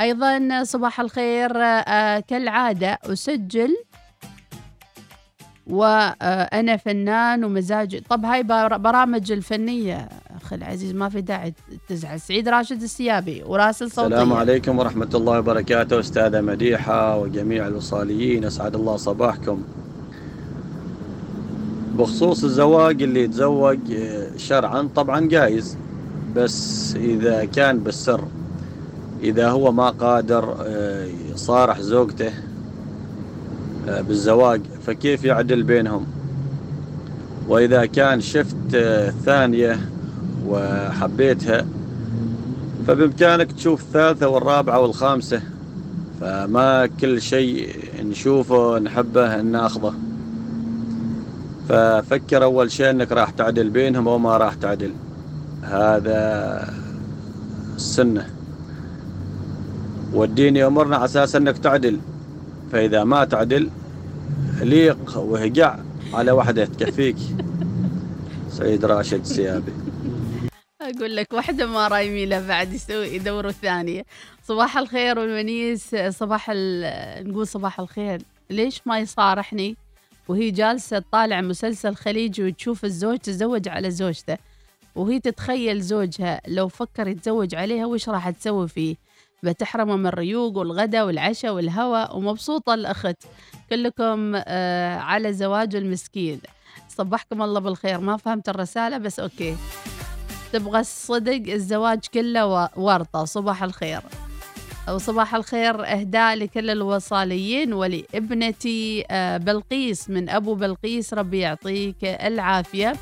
أيضا 0.00 0.64
صباح 0.64 1.00
الخير 1.00 1.52
آه 1.56 2.20
كالعادة 2.20 2.98
أسجل 3.04 3.76
وأنا 5.66 6.76
فنان 6.76 7.44
ومزاجي 7.44 8.00
طب 8.10 8.24
هاي 8.24 8.42
برامج 8.78 9.32
الفنية 9.32 10.08
أخي 10.42 10.56
العزيز 10.56 10.94
ما 10.94 11.08
في 11.08 11.20
داعي 11.20 11.54
تزعل. 11.88 12.20
سعيد 12.20 12.48
راشد 12.48 12.82
السيابي 12.82 13.42
وراسل 13.46 13.90
صوتي 13.90 14.06
السلام 14.06 14.32
عليكم 14.32 14.78
ورحمة 14.78 15.08
الله 15.14 15.38
وبركاته 15.38 16.00
أستاذة 16.00 16.40
مديحة 16.40 17.18
وجميع 17.18 17.66
الوصاليين. 17.66 18.44
أسعد 18.44 18.74
الله 18.74 18.96
صباحكم. 18.96 19.62
بخصوص 21.98 22.44
الزواج 22.44 23.02
اللي 23.02 23.22
يتزوج 23.22 23.78
شرعا 24.36 24.88
طبعا 24.96 25.28
جايز 25.28 25.76
بس 26.36 26.94
إذا 26.96 27.44
كان 27.44 27.78
بالسر. 27.78 28.24
إذا 29.22 29.48
هو 29.50 29.72
ما 29.72 29.90
قادر 29.90 30.56
آه، 30.66 31.06
يصارح 31.34 31.80
زوجته 31.80 32.28
آه، 32.28 32.32
بالزواج 33.86 34.60
فكيف 34.86 35.24
يعدل 35.24 35.62
بينهم؟ 35.62 36.06
وإذا 37.48 37.86
كان 37.86 38.20
شفت 38.20 38.74
آه، 38.74 39.10
ثانية 39.10 39.80
وحبيتها 40.46 41.66
فبإمكانك 42.86 43.52
تشوف 43.52 43.82
الثالثة 43.82 44.28
والرابعة 44.28 44.80
والخامسة 44.80 45.40
فما 46.20 46.86
كل 47.00 47.22
شيء 47.22 47.68
نشوفه 48.02 48.78
نحبه 48.78 49.40
ناخذه. 49.40 49.94
ففكر 51.68 52.44
أول 52.44 52.70
شيء 52.70 52.90
أنك 52.90 53.12
راح 53.12 53.30
تعدل 53.30 53.70
بينهم 53.70 54.08
أو 54.08 54.18
ما 54.18 54.36
راح 54.36 54.54
تعدل. 54.54 54.90
هذا 55.62 56.68
السنة. 57.76 58.26
والدين 60.12 60.56
يأمرنا 60.56 60.96
على 60.96 61.04
أساس 61.04 61.36
أنك 61.36 61.58
تعدل. 61.58 61.98
فإذا 62.76 63.04
ما 63.04 63.24
تعدل 63.24 63.70
ليق 64.60 65.16
وهقع 65.18 65.78
على 66.12 66.32
وحدة 66.32 66.64
تكفيك 66.64 67.16
سيد 68.50 68.84
راشد 68.84 69.24
سيابي. 69.24 69.72
أقول 70.82 71.16
لك 71.16 71.32
واحدة 71.32 71.66
ما 71.66 71.88
رايمي 71.88 72.26
له 72.26 72.46
بعد 72.46 72.72
يسوي 72.72 73.06
يدوروا 73.06 73.50
الثانية 73.50 74.04
صباح 74.44 74.78
الخير 74.78 75.18
والونيس 75.18 75.94
صباح 75.94 76.50
نقول 77.20 77.46
صباح 77.46 77.80
الخير. 77.80 78.22
ليش 78.50 78.80
ما 78.86 78.98
يصارحني؟ 78.98 79.76
وهي 80.28 80.50
جالسة 80.50 80.98
تطالع 80.98 81.40
مسلسل 81.40 81.94
خليجي 81.94 82.44
وتشوف 82.44 82.84
الزوج 82.84 83.18
تزوج 83.18 83.68
على 83.68 83.90
زوجته. 83.90 84.36
وهي 84.94 85.20
تتخيل 85.20 85.80
زوجها 85.80 86.40
لو 86.48 86.68
فكر 86.68 87.08
يتزوج 87.08 87.54
عليها 87.54 87.86
وش 87.86 88.08
راح 88.08 88.30
تسوي 88.30 88.68
فيه؟ 88.68 88.96
بتحرمه 89.42 89.96
من 89.96 90.06
الريوق 90.06 90.56
والغدا 90.56 91.02
والعشاء 91.02 91.54
والهواء 91.54 92.16
ومبسوطة 92.16 92.74
الأخت. 92.74 93.16
كلكم 93.70 94.32
آه 94.46 94.96
على 94.96 95.32
زواج 95.32 95.76
المسكين. 95.76 96.40
صبحكم 96.88 97.42
الله 97.42 97.60
بالخير. 97.60 98.00
ما 98.00 98.16
فهمت 98.16 98.48
الرسالة 98.48 98.98
بس 98.98 99.20
أوكي. 99.20 99.56
تبغى 100.52 100.80
الصدق 100.80 101.52
الزواج 101.52 101.98
كله 102.14 102.68
ورطة. 102.76 103.24
صباح 103.24 103.62
الخير. 103.62 104.00
وصباح 104.88 105.34
الخير 105.34 105.92
إهداء 105.92 106.34
لكل 106.34 106.70
الوصاليين 106.70 107.72
ولابنتي 107.72 109.04
آه، 109.10 109.36
بلقيس. 109.36 110.10
من 110.10 110.28
أبو 110.28 110.54
بلقيس 110.54 111.14
ربي 111.14 111.38
يعطيك 111.38 112.04
العافية. 112.04 112.92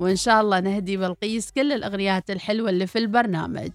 وإن 0.00 0.16
شاء 0.16 0.40
الله 0.40 0.60
نهدي 0.60 0.96
بلقيس 0.96 1.50
كل 1.50 1.72
الأغنيات 1.72 2.30
الحلوة 2.30 2.70
اللي 2.70 2.86
في 2.86 2.98
البرنامج. 2.98 3.70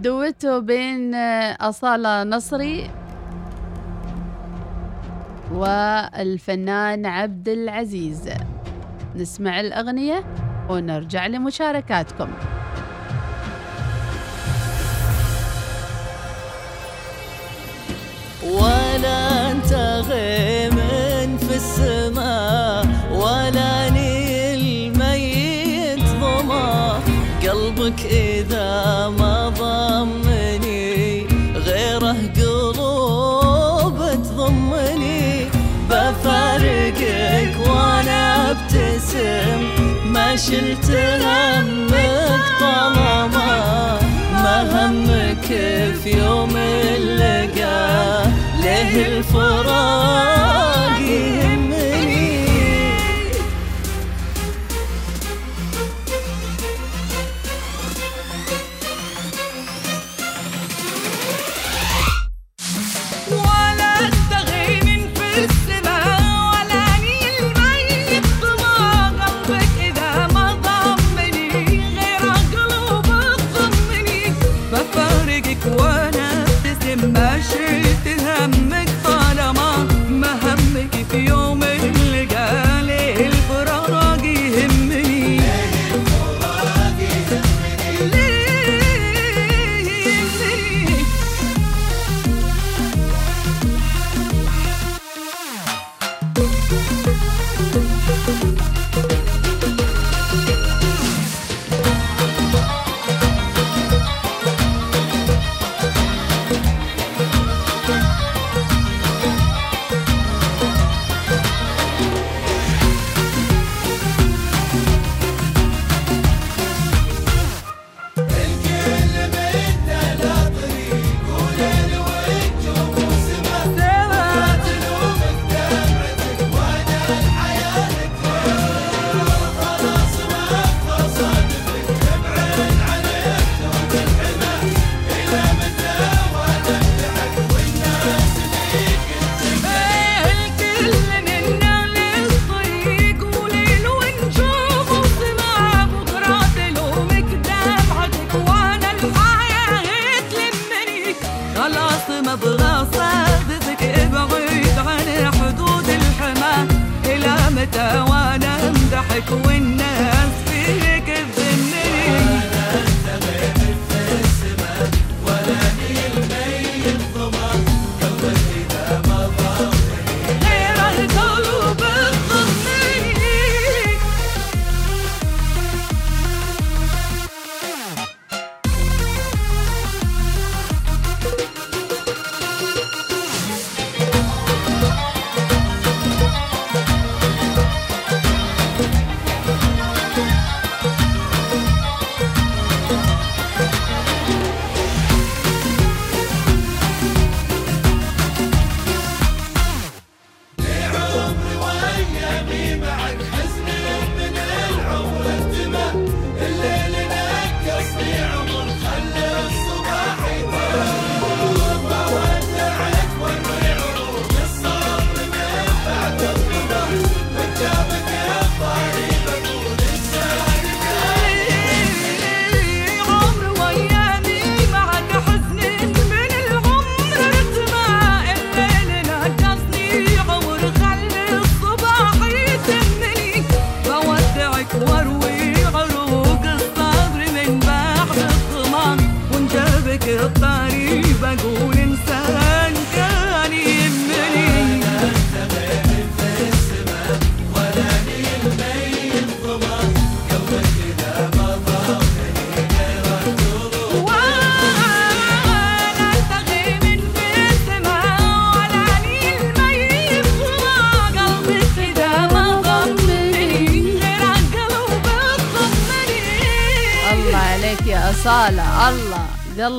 دويتو 0.00 0.60
بين 0.60 1.14
أصالة 1.60 2.24
نصري 2.24 2.90
والفنان 5.52 7.06
عبد 7.06 7.48
العزيز. 7.48 8.28
نسمع 9.16 9.60
الأغنية 9.60 10.24
ونرجع 10.68 11.26
لمشاركاتكم. 11.26 12.28
ولا 18.44 19.50
أنت 19.50 19.72
غيم 20.08 20.76
في 21.36 21.54
السماء 21.56 22.86
ولا 23.12 23.90
نيل 23.90 24.98
ميت 24.98 26.00
ظما. 26.00 27.00
قلبك 27.42 28.00
إذا 28.06 29.08
ما 29.08 29.49
شلت 40.36 40.90
همك 40.90 42.40
طالما 42.60 43.98
ما 44.32 44.56
همك 44.62 45.46
في 46.02 46.10
يوم 46.18 46.56
اللقاء. 46.56 48.30
له 48.62 49.06
الفراق؟ 49.06 50.39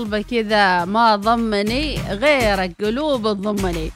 قلبك 0.01 0.25
كذا 0.25 0.85
ما 0.85 1.15
ضمني 1.15 1.99
غيرك 2.09 2.71
قلوب 2.81 3.21
تضمني. 3.21 3.91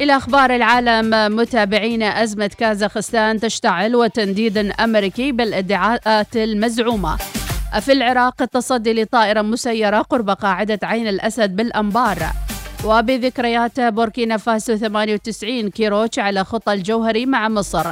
إلى 0.00 0.16
أخبار 0.16 0.54
العالم 0.56 1.36
متابعينا 1.36 2.22
أزمة 2.22 2.50
كازاخستان 2.58 3.40
تشتعل 3.40 3.96
وتنديد 3.96 4.58
أمريكي 4.58 5.32
بالادعاءات 5.32 6.36
المزعومة. 6.36 7.16
في 7.80 7.92
العراق 7.92 8.42
التصدي 8.42 9.02
لطائرة 9.02 9.42
مسيرة 9.42 9.98
قرب 9.98 10.30
قاعدة 10.30 10.78
عين 10.82 11.08
الأسد 11.08 11.56
بالأنبار. 11.56 12.18
وبذكريات 12.84 13.80
بوركينا 13.80 14.36
فاسو 14.36 14.76
98 14.76 15.70
كيروش 15.70 16.18
على 16.18 16.44
خطى 16.44 16.72
الجوهري 16.72 17.26
مع 17.26 17.48
مصر. 17.48 17.86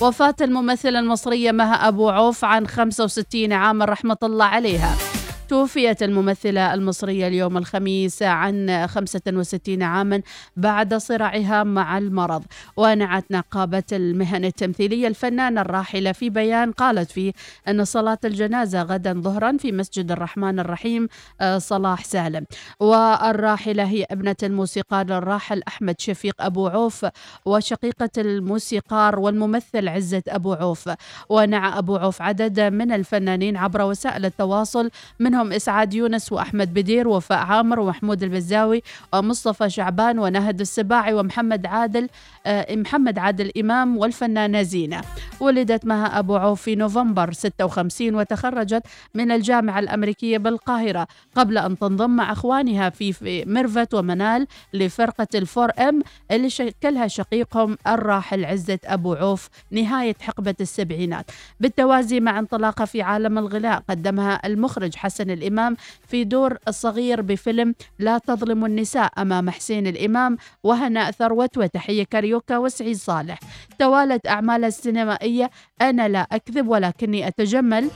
وفاة 0.00 0.36
الممثلة 0.40 0.98
المصرية 0.98 1.52
مها 1.52 1.88
أبو 1.88 2.10
عوف 2.10 2.44
عن 2.44 2.66
65 2.66 3.52
عاما 3.52 3.84
رحمة 3.84 4.18
الله 4.22 4.44
عليها. 4.44 5.11
توفيت 5.52 6.02
الممثلة 6.02 6.74
المصرية 6.74 7.28
اليوم 7.28 7.58
الخميس 7.58 8.22
عن 8.22 8.86
65 8.86 9.82
عاما 9.82 10.22
بعد 10.56 10.94
صراعها 10.94 11.64
مع 11.64 11.98
المرض. 11.98 12.42
ونعت 12.76 13.24
نقابة 13.30 13.82
المهن 13.92 14.44
التمثيلية 14.44 15.08
الفنانة 15.08 15.60
الراحلة 15.60 16.12
في 16.12 16.30
بيان 16.30 16.72
قالت 16.72 17.10
فيه 17.10 17.32
أن 17.68 17.84
صلاة 17.84 18.18
الجنازة 18.24 18.82
غدا 18.82 19.20
ظهرا 19.20 19.56
في 19.56 19.72
مسجد 19.72 20.12
الرحمن 20.12 20.58
الرحيم 20.58 21.08
آه، 21.40 21.58
صلاح 21.58 22.04
سالم. 22.04 22.46
والراحلة 22.80 23.84
هي 23.84 24.06
ابنة 24.10 24.36
الموسيقار 24.42 25.18
الراحل 25.18 25.62
أحمد 25.68 26.00
شفيق 26.00 26.34
أبو 26.40 26.68
عوف 26.68 27.06
وشقيقة 27.44 28.10
الموسيقار 28.18 29.18
والممثل 29.18 29.88
عزة 29.88 30.22
أبو 30.28 30.52
عوف. 30.52 30.90
ونعى 31.28 31.78
أبو 31.78 31.96
عوف 31.96 32.22
عدد 32.22 32.60
من 32.60 32.92
الفنانين 32.92 33.56
عبر 33.56 33.82
وسائل 33.82 34.24
التواصل 34.24 34.90
منهم 35.20 35.41
إسعاد 35.48 35.94
يونس 35.94 36.32
وأحمد 36.32 36.74
بدير 36.74 37.08
وفاء 37.08 37.38
عامر 37.38 37.80
ومحمود 37.80 38.22
البزاوي 38.22 38.82
ومصطفى 39.14 39.70
شعبان 39.70 40.18
ونهد 40.18 40.60
السباعي 40.60 41.14
ومحمد 41.14 41.66
عادل 41.66 42.08
آه، 42.46 42.74
محمد 42.74 43.18
عادل 43.18 43.52
إمام 43.58 43.96
والفنانة 43.98 44.62
زينة. 44.62 45.00
ولدت 45.40 45.84
مها 45.86 46.18
أبو 46.18 46.36
عوف 46.36 46.62
في 46.62 46.74
نوفمبر 46.74 47.32
56 47.32 48.14
وتخرجت 48.14 48.82
من 49.14 49.30
الجامعة 49.32 49.78
الأمريكية 49.78 50.38
بالقاهرة 50.38 51.06
قبل 51.36 51.58
أن 51.58 51.78
تنضم 51.78 52.10
مع 52.10 52.32
أخوانها 52.32 52.90
في 52.90 53.44
ميرفت 53.46 53.94
ومنال 53.94 54.46
لفرقة 54.74 55.26
الفور 55.34 55.70
أم 55.78 56.02
اللي 56.30 56.50
شكلها 56.50 57.06
شقيقهم 57.06 57.78
الراحل 57.86 58.44
عزة 58.44 58.78
أبو 58.84 59.14
عوف 59.14 59.48
نهاية 59.70 60.14
حقبة 60.20 60.54
السبعينات. 60.60 61.30
بالتوازي 61.60 62.20
مع 62.20 62.38
انطلاقة 62.38 62.84
في 62.84 63.02
عالم 63.02 63.38
الغناء 63.38 63.82
قدمها 63.90 64.46
المخرج 64.46 64.94
حسن 64.94 65.30
الإمام 65.32 65.76
في 66.08 66.24
دور 66.24 66.58
الصغير 66.68 67.20
بفيلم 67.20 67.74
لا 67.98 68.18
تظلم 68.18 68.64
النساء 68.64 69.12
أمام 69.18 69.50
حسين 69.50 69.86
الإمام 69.86 70.36
وهناء 70.62 71.10
ثروت 71.10 71.58
وتحية 71.58 72.04
كاريوكا 72.04 72.58
وسعيد 72.58 72.96
صالح. 72.96 73.38
توالت 73.78 74.26
أعمالها 74.26 74.68
السينمائية 74.68 75.50
أنا 75.82 76.08
لا 76.08 76.20
أكذب 76.32 76.68
ولكني 76.68 77.28
أتجمل. 77.28 77.90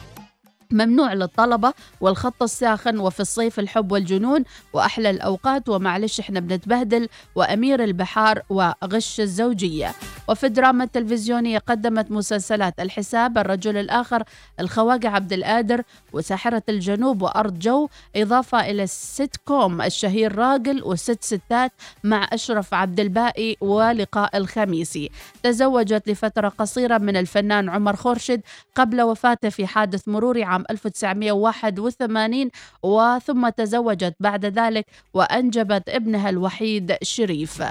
ممنوع 0.73 1.13
للطلبة 1.13 1.73
والخط 2.01 2.43
الساخن 2.43 2.99
وفي 2.99 3.21
الصيف 3.21 3.59
الحب 3.59 3.93
والجنون 3.93 4.45
وأحلى 4.73 5.11
الأوقات. 5.11 5.69
ومعلش 5.69 6.21
إحنا 6.21 6.41
بنتبهدل 6.41 7.09
وأمير 7.35 7.85
البحار 7.85 8.43
وغش 8.51 9.21
الزوجية. 9.21 9.95
وفي 10.29 10.47
الدراما 10.47 10.85
التلفزيونية 10.85 11.59
قدمت 11.59 12.11
مسلسلات 12.11 12.81
الحساب 12.81 13.39
الرجل 13.39 13.77
الآخر 13.77 14.23
الخواجة 14.61 15.09
عبد 15.09 15.33
القادر 15.33 15.83
وساحرة 16.13 16.63
الجنوب 16.69 17.23
وأرض 17.23 17.59
جو 17.59 17.89
إضافة 18.17 18.71
إلى 18.71 18.83
السيت 18.83 19.37
كوم 19.45 19.83
الشهير 19.83 20.37
راجل 20.39 20.83
وست 20.85 21.25
ستات 21.25 21.73
مع 22.05 22.29
أشرف 22.33 22.75
عبد 22.75 23.01
الباقي 23.01 23.57
ولقاء 23.61 24.37
الخميسي 24.37 25.11
تزوجت 25.43 26.09
لفترة 26.09 26.49
قصيرة 26.49 26.99
من 26.99 27.17
الفنان 27.17 27.69
عمر 27.69 27.97
خورشيد 27.97 28.41
قبل 28.75 29.03
وفاته 29.03 29.49
في 29.49 29.67
حادث 29.67 30.09
مروري 30.09 30.45
عام 30.57 30.65
1981 30.71 32.51
وثم 32.83 33.49
تزوجت 33.49 34.15
بعد 34.21 34.45
ذلك 34.47 34.87
وأنجبت 35.15 35.89
ابنها 35.89 36.31
الوحيد 36.31 36.97
شريف. 37.03 37.63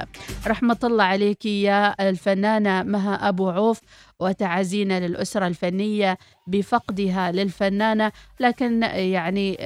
رحمة 0.48 0.78
الله 0.84 1.04
عليك 1.04 1.46
يا 1.46 2.10
الفنانة 2.10 2.84
مها 2.84 3.30
أبو 3.30 3.50
عوف 3.50 3.80
وتعازينا 4.20 5.08
للأسرة 5.08 5.48
الفنية 5.48 6.18
بفقدها 6.48 7.32
للفنانة. 7.32 8.12
لكن 8.40 8.84
يعني 8.84 9.58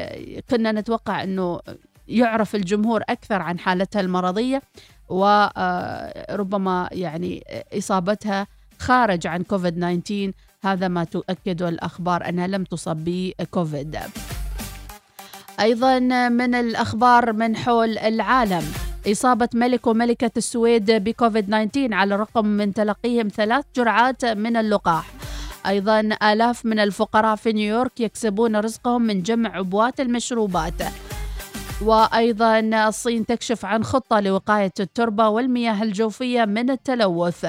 كنا 0.49 0.71
نتوقع 0.71 1.23
أنه 1.23 1.59
يعرف 2.07 2.55
الجمهور 2.55 3.01
أكثر 3.09 3.41
عن 3.41 3.59
حالتها 3.59 3.99
المرضية 3.99 4.61
وربما 5.09 6.89
يعني 6.91 7.43
إصابتها 7.77 8.47
خارج 8.79 9.27
عن 9.27 9.43
كوفيد 9.43 10.01
19 10.03 10.31
هذا 10.63 10.87
ما 10.87 11.03
تؤكد 11.03 11.61
الأخبار 11.61 12.29
أنها 12.29 12.47
لم 12.47 12.63
تصب 12.63 12.97
بكوفيد. 12.97 13.97
أيضا 15.59 15.99
من 16.29 16.55
الأخبار 16.55 17.33
من 17.33 17.55
حول 17.55 17.97
العالم 17.97 18.63
إصابة 19.11 19.49
ملك 19.53 19.87
وملكة 19.87 20.31
السويد 20.37 20.91
بكوفيد 20.91 21.45
19 21.45 21.93
على 21.93 22.15
الرقم 22.15 22.45
من 22.45 22.73
تلقيهم 22.73 23.27
ثلاث 23.27 23.65
جرعات 23.75 24.25
من 24.25 24.57
اللقاح. 24.57 25.11
أيضا 25.67 25.99
آلاف 26.23 26.65
من 26.65 26.79
الفقراء 26.79 27.35
في 27.35 27.53
نيويورك 27.53 27.99
يكسبون 27.99 28.55
رزقهم 28.55 29.01
من 29.01 29.21
جمع 29.23 29.57
عبوات 29.57 29.99
المشروبات. 29.99 30.81
وأيضا 31.81 32.59
الصين 32.59 33.25
تكشف 33.25 33.65
عن 33.65 33.83
خطة 33.83 34.19
لوقاية 34.19 34.73
التربة 34.79 35.27
والمياه 35.27 35.83
الجوفية 35.83 36.45
من 36.45 36.69
التلوث. 36.69 37.45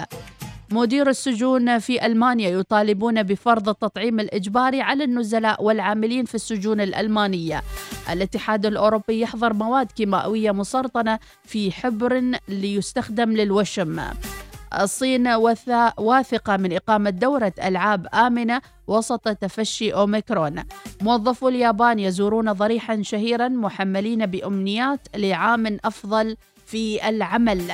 مدير 0.73 1.09
السجون 1.09 1.79
في 1.79 2.07
ألمانيا 2.07 2.49
يطالبون 2.49 3.23
بفرض 3.23 3.69
التطعيم 3.69 4.21
الإجباري 4.21 4.81
على 4.81 5.05
النزلاء 5.05 5.63
والعاملين 5.65 6.25
في 6.25 6.35
السجون 6.35 6.81
الألمانية. 6.81 7.63
الاتحاد 8.11 8.67
الأوروبي 8.67 9.21
يحظر 9.21 9.53
مواد 9.53 9.93
كيماوية 9.93 10.51
مسرطنة 10.51 11.19
في 11.45 11.73
حبر 11.73 12.23
ليستخدم 12.49 13.33
للوشم. 13.33 14.01
الصين 14.81 15.29
واثقة 15.99 16.57
من 16.57 16.73
إقامة 16.73 17.11
دورة 17.11 17.53
ألعاب 17.65 18.07
آمنة 18.15 18.61
وسط 18.87 19.29
تفشي 19.29 19.95
أوميكرون. 19.95 20.63
موظفو 21.03 21.49
اليابان 21.49 21.99
يزورون 21.99 22.53
ضريحا 22.53 23.03
شهيرا 23.03 23.49
محملين 23.49 24.27
بأمنيات 24.27 25.01
لعام 25.17 25.79
أفضل 25.85 26.37
في 26.67 27.09
العمل. 27.09 27.73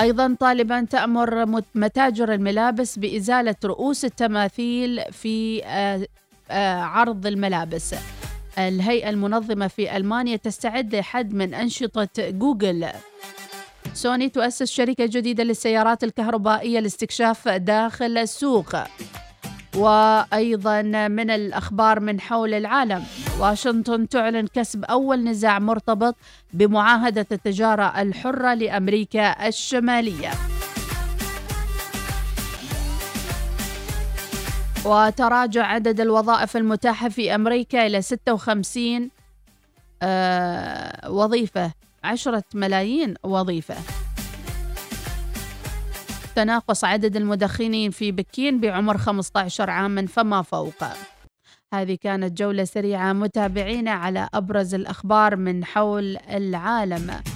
أيضا 0.00 0.36
طالبان 0.40 0.88
تأمر 0.88 1.46
مت- 1.46 1.64
متاجر 1.74 2.32
الملابس 2.34 2.98
بإزالة 2.98 3.54
رؤوس 3.64 4.04
التماثيل 4.04 5.12
في 5.12 5.64
آه، 5.64 6.06
آه، 6.50 6.80
عرض 6.80 7.26
الملابس. 7.26 7.94
الهيئة 8.58 9.10
المنظمة 9.10 9.68
في 9.68 9.96
ألمانيا 9.96 10.36
تستعد 10.36 10.94
لحد 10.94 11.34
من 11.34 11.54
أنشطة 11.54 12.08
جوجل. 12.18 12.86
سوني 13.94 14.28
تؤسس 14.28 14.70
شركة 14.72 15.06
جديدة 15.06 15.44
للسيارات 15.44 16.04
الكهربائية 16.04 16.80
لاستكشاف 16.80 17.48
داخل 17.48 18.18
السوق. 18.18 18.76
وأيضا 19.76 20.82
من 21.08 21.30
الأخبار 21.30 22.00
من 22.00 22.20
حول 22.20 22.54
العالم. 22.54 23.04
واشنطن 23.40 24.08
تعلن 24.08 24.46
كسب 24.46 24.84
أول 24.84 25.24
نزاع 25.24 25.58
مرتبط 25.58 26.16
بمعاهدة 26.52 27.26
التجارة 27.32 28.02
الحرة 28.02 28.54
لأمريكا 28.54 29.48
الشمالية. 29.48 30.30
وتراجع 34.84 35.66
عدد 35.66 36.00
الوظائف 36.00 36.56
المتاحة 36.56 37.08
في 37.08 37.34
أمريكا 37.34 37.86
إلى 37.86 38.02
56 38.02 39.10
آه، 40.02 41.10
وظيفة 41.10 41.72
عشرة 42.04 42.44
ملايين 42.54 43.14
وظيفة. 43.22 44.03
تناقص 46.36 46.84
عدد 46.84 47.16
المدخنين 47.16 47.90
في 47.90 48.12
بكين 48.12 48.60
بعمر 48.60 48.98
15 48.98 49.70
عاما 49.70 50.06
فما 50.06 50.42
فوق. 50.42 50.84
هذه 51.74 51.98
كانت 52.00 52.38
جولة 52.38 52.64
سريعة 52.64 53.12
متابعينا 53.12 53.90
على 53.90 54.28
أبرز 54.34 54.74
الأخبار 54.74 55.36
من 55.36 55.64
حول 55.64 56.16
العالم. 56.16 57.33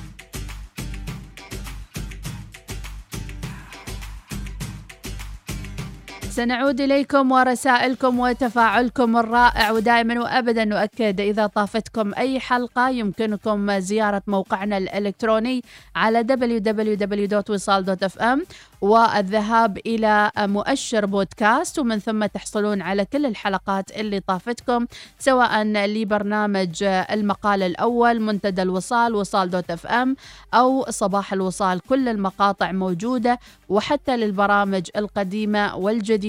سنعود 6.38 6.80
إليكم 6.80 7.32
ورسائلكم 7.32 8.20
وتفاعلكم 8.20 9.16
الرائع 9.16 9.70
ودائما 9.70 10.20
وأبدا 10.20 10.64
نؤكد 10.64 11.20
إذا 11.20 11.46
طافتكم 11.46 12.14
أي 12.14 12.40
حلقة 12.40 12.88
يمكنكم 12.88 13.78
زيارة 13.78 14.22
موقعنا 14.26 14.78
الإلكتروني 14.78 15.64
على 15.96 16.24
www.wisal.fm 16.24 18.38
والذهاب 18.80 19.78
إلى 19.86 20.30
مؤشر 20.38 21.06
بودكاست 21.06 21.78
ومن 21.78 21.98
ثم 21.98 22.26
تحصلون 22.26 22.82
على 22.82 23.04
كل 23.04 23.26
الحلقات 23.26 23.90
اللي 23.90 24.20
طافتكم 24.20 24.86
سواء 25.18 25.62
لبرنامج 25.64 26.84
المقال 26.84 27.62
الأول 27.62 28.20
منتدى 28.20 28.62
الوصال 28.62 29.14
وصال 29.14 29.50
dot 29.50 29.70
FM 29.70 30.16
أو 30.54 30.84
صباح 30.90 31.32
الوصال 31.32 31.80
كل 31.80 32.08
المقاطع 32.08 32.72
موجودة 32.72 33.38
وحتى 33.68 34.16
للبرامج 34.16 34.90
القديمة 34.96 35.76
والجديدة. 35.76 36.27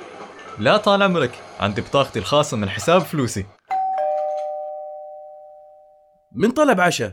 لا 0.58 0.76
طال 0.76 1.02
عمرك 1.02 1.30
عندي 1.60 1.80
بطاقتي 1.80 2.18
الخاصة 2.18 2.56
من 2.56 2.68
حساب 2.68 3.00
فلوسي 3.00 3.46
من 6.32 6.50
طلب 6.50 6.80
عشاء 6.80 7.12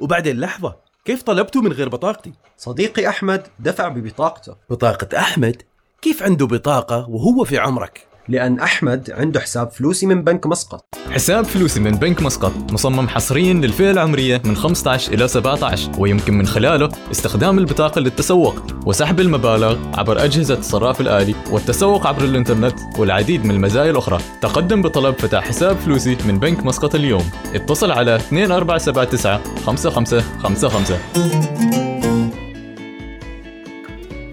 وبعدين 0.00 0.40
لحظة 0.40 0.76
كيف 1.04 1.22
طلبته 1.22 1.62
من 1.62 1.72
غير 1.72 1.88
بطاقتي؟ 1.88 2.32
صديقي 2.56 3.08
أحمد 3.08 3.46
دفع 3.58 3.88
ببطاقته 3.88 4.56
بطاقة 4.70 5.18
أحمد؟ 5.18 5.62
كيف 6.02 6.22
عنده 6.22 6.46
بطاقة 6.46 7.10
وهو 7.10 7.44
في 7.44 7.58
عمرك؟ 7.58 8.06
لأن 8.28 8.60
أحمد 8.60 9.10
عنده 9.10 9.40
حساب 9.40 9.70
فلوسي 9.70 10.06
من 10.06 10.24
بنك 10.24 10.46
مسقط. 10.46 10.84
حساب 11.10 11.44
فلوسي 11.44 11.80
من 11.80 11.90
بنك 11.90 12.22
مسقط 12.22 12.52
مصمم 12.72 13.08
حصريا 13.08 13.54
للفئة 13.54 13.90
العمرية 13.90 14.42
من 14.44 14.56
15 14.56 15.12
إلى 15.12 15.28
17 15.28 15.90
ويمكن 15.98 16.38
من 16.38 16.46
خلاله 16.46 16.88
استخدام 17.10 17.58
البطاقة 17.58 18.00
للتسوق 18.00 18.62
وسحب 18.86 19.20
المبالغ 19.20 19.76
عبر 19.94 20.24
أجهزة 20.24 20.58
الصراف 20.58 21.00
الآلي 21.00 21.34
والتسوق 21.50 22.06
عبر 22.06 22.24
الإنترنت 22.24 22.78
والعديد 22.98 23.44
من 23.44 23.50
المزايا 23.50 23.90
الأخرى. 23.90 24.18
تقدم 24.40 24.82
بطلب 24.82 25.14
فتح 25.14 25.44
حساب 25.44 25.76
فلوسي 25.76 26.16
من 26.26 26.38
بنك 26.38 26.66
مسقط 26.66 26.94
اليوم. 26.94 27.30
اتصل 27.54 27.90
على 27.90 28.20
2479 28.32 29.40
5555 29.66 31.95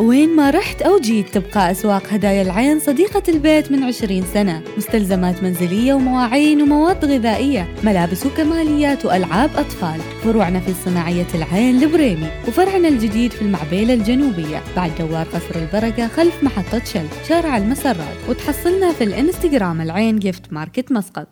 وين 0.03 0.35
ما 0.35 0.49
رحت 0.49 0.81
أو 0.81 0.99
جيت 0.99 1.37
تبقى 1.37 1.71
أسواق 1.71 2.03
هدايا 2.09 2.41
العين 2.41 2.79
صديقة 2.79 3.23
البيت 3.29 3.71
من 3.71 3.83
20 3.83 4.23
سنة. 4.33 4.61
مستلزمات 4.77 5.43
منزلية 5.43 5.93
ومواعين 5.93 6.61
ومواد 6.61 7.05
غذائية. 7.05 7.75
ملابس 7.83 8.25
وكماليات 8.25 9.05
وألعاب 9.05 9.49
أطفال. 9.55 10.01
فروعنا 10.23 10.59
في 10.59 10.73
صناعية 10.85 11.27
العين 11.35 11.83
البريمي. 11.83 12.27
وفرعنا 12.47 12.87
الجديد 12.87 13.31
في 13.31 13.41
المعبيلة 13.41 13.93
الجنوبية. 13.93 14.63
بعد 14.75 14.91
دوار 14.99 15.25
قصر 15.25 15.55
البركة 15.55 16.07
خلف 16.07 16.43
محطة 16.43 16.83
شل. 16.83 17.07
شارع 17.29 17.57
المسرات. 17.57 18.17
وتحصلنا 18.29 18.91
في 18.91 19.03
الإنستغرام 19.03 19.81
العين 19.81 20.19
gift 20.19 20.53
market 20.53 20.91
مسقط. 20.91 21.27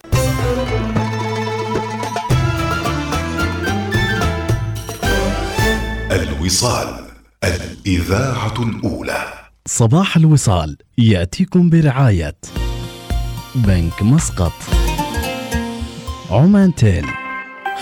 الوصال. 6.12 7.11
الإذاعة 7.44 8.54
الأولى. 8.64 9.34
صباح 9.68 10.18
الوصال 10.18 10.78
يأتيكم 10.98 11.70
برعاية 11.70 12.38
بنك 13.56 14.02
مسقط. 14.04 14.52
عمانتل. 16.32 17.06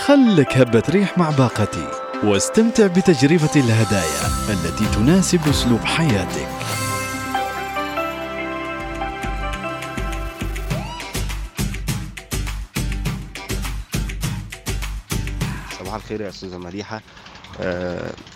خلك 0.06 0.58
هبة 0.58 0.82
ريح 0.88 1.18
مع 1.18 1.30
باقتي 1.30 1.88
واستمتع 2.24 2.86
بتجربة 2.86 3.50
الهدايا 3.56 4.26
التي 4.50 4.84
تناسب 4.94 5.40
أسلوب 5.48 5.80
حياتك. 5.80 6.48
صباح 15.78 15.94
الخير 15.94 16.20
يا 16.20 16.28
أستاذة 16.28 16.58
مديحه 16.58 16.96
آه، 16.96 17.00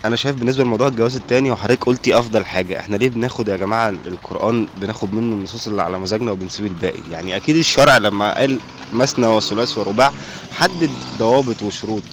أنا 0.05 0.15
شايف 0.15 0.35
بالنسبة 0.35 0.63
لموضوع 0.63 0.87
الجواز 0.87 1.15
التاني 1.15 1.51
وحضرتك 1.51 1.83
قلتي 1.85 2.17
أفضل 2.19 2.45
حاجة 2.45 2.79
إحنا 2.79 2.95
ليه 2.95 3.09
بناخد 3.09 3.47
يا 3.47 3.57
جماعة 3.57 3.89
القرآن 3.89 4.67
بناخد 4.81 5.13
منه 5.13 5.35
النصوص 5.35 5.67
اللي 5.67 5.81
على 5.81 5.99
مزاجنا 5.99 6.31
وبنسيب 6.31 6.65
الباقي؟ 6.65 6.99
يعني 7.11 7.35
أكيد 7.35 7.55
الشرع 7.55 7.97
لما 7.97 8.35
قال 8.37 8.59
مثنى 8.93 9.27
وثلاث 9.27 9.77
ورباع 9.77 10.11
حدد 10.51 10.89
ضوابط 11.19 11.61
وشروط 11.63 12.03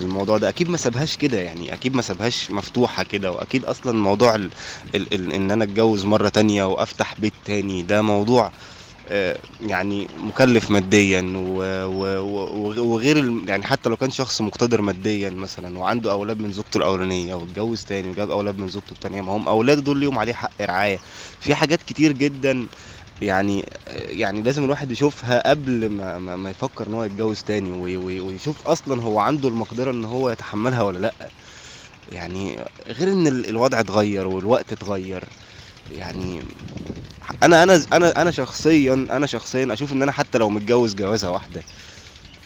للموضوع 0.00 0.38
ده 0.38 0.48
أكيد 0.48 0.68
ما 0.70 0.76
سابهاش 0.76 1.16
كده 1.16 1.38
يعني 1.38 1.72
أكيد 1.74 1.94
ما 1.96 2.02
سابهاش 2.02 2.50
مفتوحة 2.50 3.02
كده 3.02 3.32
وأكيد 3.32 3.64
أصلا 3.64 3.92
موضوع 3.98 4.34
ال 4.34 4.50
ال 4.94 5.14
ال 5.14 5.32
إن 5.32 5.50
أنا 5.50 5.64
أتجوز 5.64 6.04
مرة 6.04 6.28
تانية 6.28 6.64
وأفتح 6.64 7.14
بيت 7.20 7.32
تاني 7.44 7.82
ده 7.82 8.02
موضوع 8.02 8.46
آه، 8.46 8.50
يعني 9.60 10.08
مكلف 10.14 10.70
ماديا 10.70 11.22
وغير 12.78 13.42
يعني 13.48 13.64
حتى 13.64 13.88
لو 13.88 13.96
كان 13.96 14.10
شخص 14.10 14.40
مقتدر 14.42 14.80
ماديا 14.82 15.30
مثلا 15.30 15.78
وعنده 15.78 16.12
أولاد 16.12 16.38
من 16.42 16.52
زوجته 16.52 16.78
الأولانية 16.78 17.34
واتجوز 17.34 17.84
تاني 17.84 18.08
وجاب 18.10 18.30
أولاد 18.30 18.58
من 18.58 18.68
زوجته 18.68 18.92
التانية 18.92 19.20
ما 19.22 19.32
هم 19.36 19.48
اولاده 19.48 19.80
دول 19.80 19.98
ليهم 20.00 20.18
عليه 20.18 20.32
حق 20.32 20.52
رعاية. 20.62 21.00
في 21.40 21.54
حاجات 21.54 21.82
كتير 21.82 22.12
جدا 22.12 22.68
يعني 23.20 23.64
يعني 23.88 24.42
لازم 24.42 24.64
الواحد 24.64 24.92
يشوفها 24.92 25.50
قبل 25.50 25.88
ما, 25.90 26.18
ما, 26.18 26.36
ما 26.36 26.50
يفكر 26.50 26.86
إن 26.86 26.94
هو 26.94 27.04
يتجوز 27.04 27.42
تاني 27.42 27.72
وي- 27.72 27.96
وي- 27.96 28.20
ويشوف 28.20 28.62
أصلا 28.62 29.02
هو 29.02 29.18
عنده 29.18 29.48
المقدرة 29.48 29.90
إن 29.90 30.04
هو 30.04 30.30
يتحملها 30.30 30.82
ولا 30.82 30.98
لأ. 30.98 31.30
يعني 32.08 32.64
غير 32.88 33.12
إن 33.12 33.26
ال- 33.26 33.48
الوضع 33.48 33.80
اتغير 33.80 34.26
والوقت 34.26 34.72
اتغير 34.72 35.24
يعني 35.90 36.42
أنا 37.42 37.62
أنا 37.62 37.86
أنا 37.92 38.22
أنا 38.22 38.30
شخصيا 38.30 38.94
أنا 38.94 39.26
شخصيا 39.26 39.72
أشوف 39.72 39.92
إن 39.92 40.02
أنا 40.02 40.12
حتى 40.12 40.38
لو 40.38 40.48
متجوز 40.50 40.94
جوازة 40.94 41.30
واحدة 41.30 41.64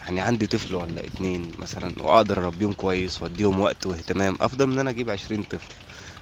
يعني 0.01 0.21
عندي 0.21 0.47
طفل 0.47 0.75
ولا 0.75 1.07
اتنين 1.07 1.53
مثلا 1.59 1.95
وأقدر 2.03 2.37
أربيهم 2.45 2.73
كويس 2.73 3.23
وأديهم 3.23 3.59
وقت 3.59 3.87
واهتمام 3.87 4.37
أفضل 4.41 4.67
من 4.67 4.73
إن 4.73 4.79
أنا 4.79 4.89
أجيب 4.89 5.09
عشرين 5.09 5.43
طفل 5.43 5.73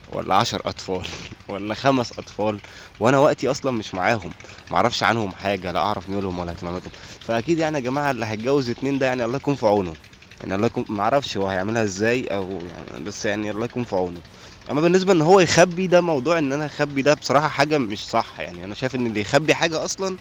ولا 0.08 0.36
عشر 0.36 0.62
أطفال 0.65 1.08
ولا 1.50 1.76
خمس 1.76 2.13
أطفال 2.19 2.62
وأنا 3.00 3.19
وقتي 3.19 3.52
أصلا 3.52 3.72
مش 3.72 3.95
معاهم 3.95 4.36
معرفش 4.72 5.04
عنهم 5.04 5.34
حاجة 5.36 5.72
لا 5.72 5.80
أعرف 5.80 6.10
ميولهم 6.10 6.39
ولا 6.39 6.52
اهتماماتهم. 6.52 6.91
فأكيد 7.22 7.60
يعني 7.60 7.78
يا 7.78 7.82
جماعة 7.84 8.12
اللي 8.12 8.26
هيتجوز 8.26 8.69
اتنين 8.69 9.00
ده 9.00 9.06
يعني 9.06 9.26
الله 9.26 9.38
يكون 9.38 9.56
في 9.56 9.67
عونه. 9.67 9.98
يعني 10.41 10.56
الله 10.56 10.67
يكون 10.67 10.86
معرفش 10.89 11.38
هو 11.38 11.48
هيعملها 11.48 11.84
إزاي 11.84 12.26
أو 12.28 12.67
يعني 12.67 13.04
بس 13.06 13.26
يعني 13.26 13.52
الله 13.52 13.65
يكون 13.65 13.84
في 13.84 13.95
عونه. 13.95 14.22
اما 14.69 14.82
بالنسبة 14.82 15.13
إن 15.13 15.21
هو 15.21 15.39
يخبي 15.39 15.88
ده 15.88 16.01
موضوع 16.01 16.38
إن 16.38 16.53
أنا 16.53 16.65
أخبي 16.65 17.01
ده 17.01 17.13
بصراحة 17.13 17.47
حاجة 17.47 17.77
مش 17.77 18.08
صح. 18.08 18.39
يعني 18.39 18.65
أنا 18.65 18.75
شايف 18.75 18.95
إن 18.95 19.05
اللي 19.08 19.21
يخبي 19.21 19.53
حاجة 19.53 19.86
أصلا 19.86 20.17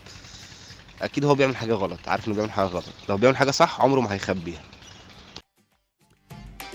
أكيد 1.02 1.24
هو 1.24 1.34
بيعمل 1.34 1.56
حاجة 1.56 1.72
غلط 1.72 1.98
عارف 2.06 2.28
إنه 2.28 2.34
بيعمل 2.36 2.50
حاجة 2.52 2.66
غلط. 2.66 2.84
لو 3.08 3.16
بيعمل 3.16 3.36
حاجة 3.36 3.50
صح 3.50 3.80
عمره 3.80 4.00
ما 4.00 4.12
هيخبيها. 4.14 4.62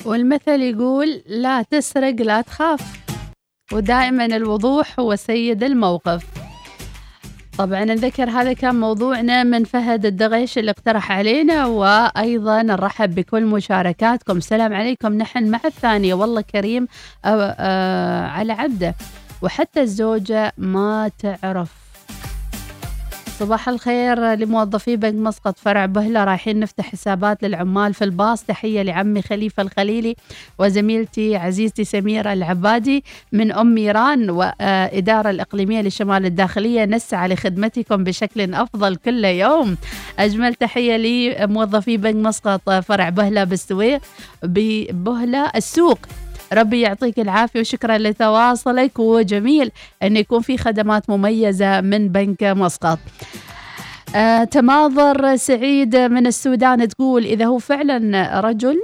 والمثل 0.05 0.61
يقول 0.61 1.23
لا 1.25 1.61
تسرق 1.61 2.15
لا 2.21 2.41
تخاف 2.41 2.81
ودائما 3.71 4.25
الوضوح 4.25 4.99
هو 4.99 5.15
سيد 5.15 5.63
الموقف. 5.63 6.42
طبعا 7.57 7.85
نذكر 7.85 8.29
هذا 8.29 8.53
كان 8.53 8.75
موضوعنا 8.75 9.43
من 9.43 9.63
فهد 9.63 10.05
الدغيش 10.05 10.57
اللي 10.57 10.71
اقترح 10.71 11.11
علينا 11.11 11.65
وأيضا 11.65 12.61
نرحب 12.61 13.15
بكل 13.15 13.45
مشاركاتكم. 13.45 14.37
السلام 14.37 14.73
عليكم. 14.73 15.13
نحن 15.13 15.51
مع 15.51 15.59
الثانية 15.65 16.13
والله 16.13 16.41
كريم 16.41 16.87
آه 17.25 17.55
آه 17.59 18.27
على 18.27 18.53
عبده. 18.53 18.95
وحتى 19.41 19.81
الزوجة 19.81 20.53
ما 20.57 21.11
تعرف. 21.19 21.82
صباح 23.39 23.69
الخير 23.69 24.33
لموظفي 24.33 24.95
بنك 24.95 25.13
مسقط 25.13 25.57
فرع 25.57 25.85
بهلة. 25.85 26.23
رايحين 26.23 26.59
نفتح 26.59 26.91
حسابات 26.91 27.43
للعمال 27.43 27.93
في 27.93 28.03
الباص. 28.03 28.43
تحية 28.43 28.81
لعمي 28.81 29.21
خليفة 29.21 29.63
الخليلي 29.63 30.15
وزميلتي 30.59 31.35
عزيزتي 31.35 31.83
سميرة 31.83 32.33
العبادي 32.33 33.03
من 33.31 33.51
أم 33.51 33.77
إيران 33.77 34.29
وإدارة 34.29 35.29
الإقليمية 35.29 35.81
للشمال 35.81 36.25
الداخلية. 36.25 36.85
نسعى 36.85 37.27
لخدمتكم 37.27 38.03
بشكل 38.03 38.53
أفضل 38.53 38.95
كل 38.95 39.25
يوم. 39.25 39.77
أجمل 40.19 40.55
تحية 40.55 40.97
لموظفي 40.97 41.97
بنك 41.97 42.15
مسقط 42.15 42.69
فرع 42.69 43.09
بهلة 43.09 43.43
بالسويق 43.43 44.01
ببهلة 44.43 45.51
السوق. 45.55 45.99
ربي 46.53 46.81
يعطيك 46.81 47.19
العافية 47.19 47.59
وشكرا 47.59 47.97
لتواصلك 47.97 48.99
وجميل 48.99 49.71
أن 50.03 50.17
يكون 50.17 50.41
في 50.41 50.57
خدمات 50.57 51.09
مميزة 51.09 51.81
من 51.81 52.07
بنك 52.07 52.43
مسقط. 52.43 52.99
آه 54.15 54.43
تماظر 54.43 55.35
سعيد 55.35 55.95
من 55.95 56.27
السودان 56.27 56.87
تقول 56.87 57.25
إذا 57.25 57.45
هو 57.45 57.57
فعلا 57.57 58.39
رجل 58.39 58.79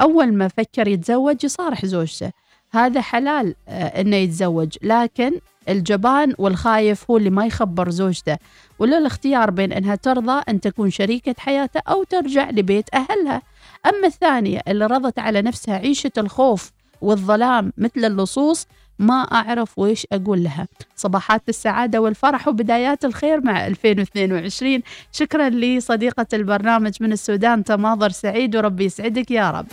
أول 0.00 0.34
ما 0.34 0.48
فكر 0.48 0.88
يتزوج 0.88 1.44
يصارح 1.44 1.86
زوجته. 1.86 2.30
هذا 2.72 3.00
حلال 3.00 3.54
آه 3.68 4.00
أنه 4.00 4.16
يتزوج 4.16 4.76
لكن 4.82 5.32
الجبان 5.68 6.34
والخايف 6.38 7.10
هو 7.10 7.16
اللي 7.16 7.30
ما 7.30 7.46
يخبر 7.46 7.90
زوجته. 7.90 8.36
وله 8.78 8.98
الاختيار 8.98 9.50
بين 9.50 9.72
أنها 9.72 9.94
ترضى 9.94 10.42
أن 10.48 10.60
تكون 10.60 10.90
شريكة 10.90 11.34
حياته 11.38 11.80
أو 11.88 12.02
ترجع 12.04 12.50
لبيت 12.50 12.94
أهلها. 12.94 13.42
أما 13.86 14.06
الثانية 14.06 14.60
اللي 14.68 14.86
رضت 14.86 15.18
على 15.18 15.42
نفسها 15.42 15.74
عيشة 15.74 16.12
الخوف 16.18 16.72
والظلام 17.04 17.72
مثل 17.78 18.04
اللصوص 18.04 18.66
ما 18.98 19.14
أعرف 19.14 19.78
ويش 19.78 20.06
أقول 20.12 20.44
لها. 20.44 20.68
صباحات 20.96 21.42
السعادة 21.48 22.00
والفرح 22.00 22.48
وبدايات 22.48 23.04
الخير 23.04 23.40
مع 23.44 23.66
2022 23.66 24.82
شكرا 25.12 25.48
لصديقة 25.48 26.26
البرنامج 26.32 26.92
من 27.00 27.12
السودان 27.12 27.64
تماضر 27.64 28.08
سعيد 28.10 28.56
وربي 28.56 28.84
يسعدك 28.84 29.30
يا 29.30 29.50
رب. 29.50 29.66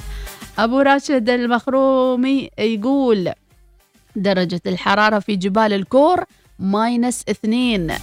أبو 0.60 0.80
راشد 0.80 1.30
المخرومي 1.30 2.50
يقول 2.60 3.32
درجة 4.16 4.62
الحرارة 4.68 5.20
في 5.20 5.36
جبال 5.36 5.74
الكور 5.74 6.24
ماينس 6.60 7.24
اثنين. 7.30 7.94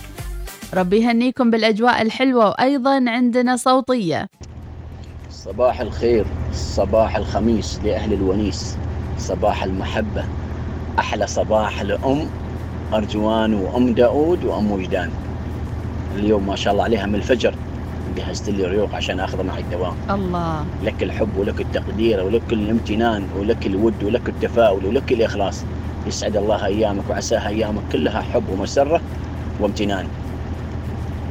ربي 0.74 0.96
يهنيكم 0.96 1.50
بالأجواء 1.50 2.02
الحلوة 2.02 2.48
وأيضا 2.48 3.04
عندنا 3.10 3.56
صوتية. 3.56 4.28
صباح 5.30 5.80
الخير 5.80 6.26
صباح 6.52 7.16
الخميس 7.16 7.80
لأهل 7.84 8.12
الونيس. 8.12 8.76
صباح 9.18 9.64
المحبة. 9.64 10.24
أحلى 10.98 11.26
صباح 11.26 11.82
لأم 11.82 12.28
أرجوان 12.94 13.54
وأم 13.54 13.94
داود 13.94 14.44
وأم 14.44 14.72
وجدان. 14.72 15.10
اليوم 16.16 16.46
ما 16.46 16.56
شاء 16.56 16.72
الله 16.72 16.84
عليها 16.84 17.06
من 17.06 17.14
الفجر. 17.14 17.54
جهزت 18.16 18.48
لي 18.48 18.64
ريوق 18.64 18.94
عشان 18.94 19.20
اخذه 19.20 19.42
معي 19.42 19.60
الدوام 19.60 19.94
الله. 20.10 20.64
لك 20.84 21.02
الحب 21.02 21.36
ولك 21.36 21.60
التقدير 21.60 22.24
ولك 22.24 22.52
الامتنان 22.52 23.26
ولك 23.38 23.66
الود 23.66 24.04
ولك 24.04 24.28
التفاؤل 24.28 24.86
ولك 24.86 25.12
الإخلاص. 25.12 25.64
يسعد 26.06 26.36
الله 26.36 26.66
أيامك 26.66 27.10
وعساها 27.10 27.48
أيامك 27.48 27.82
كلها 27.92 28.20
حب 28.20 28.42
ومسرة 28.52 29.00
وامتنان. 29.60 30.06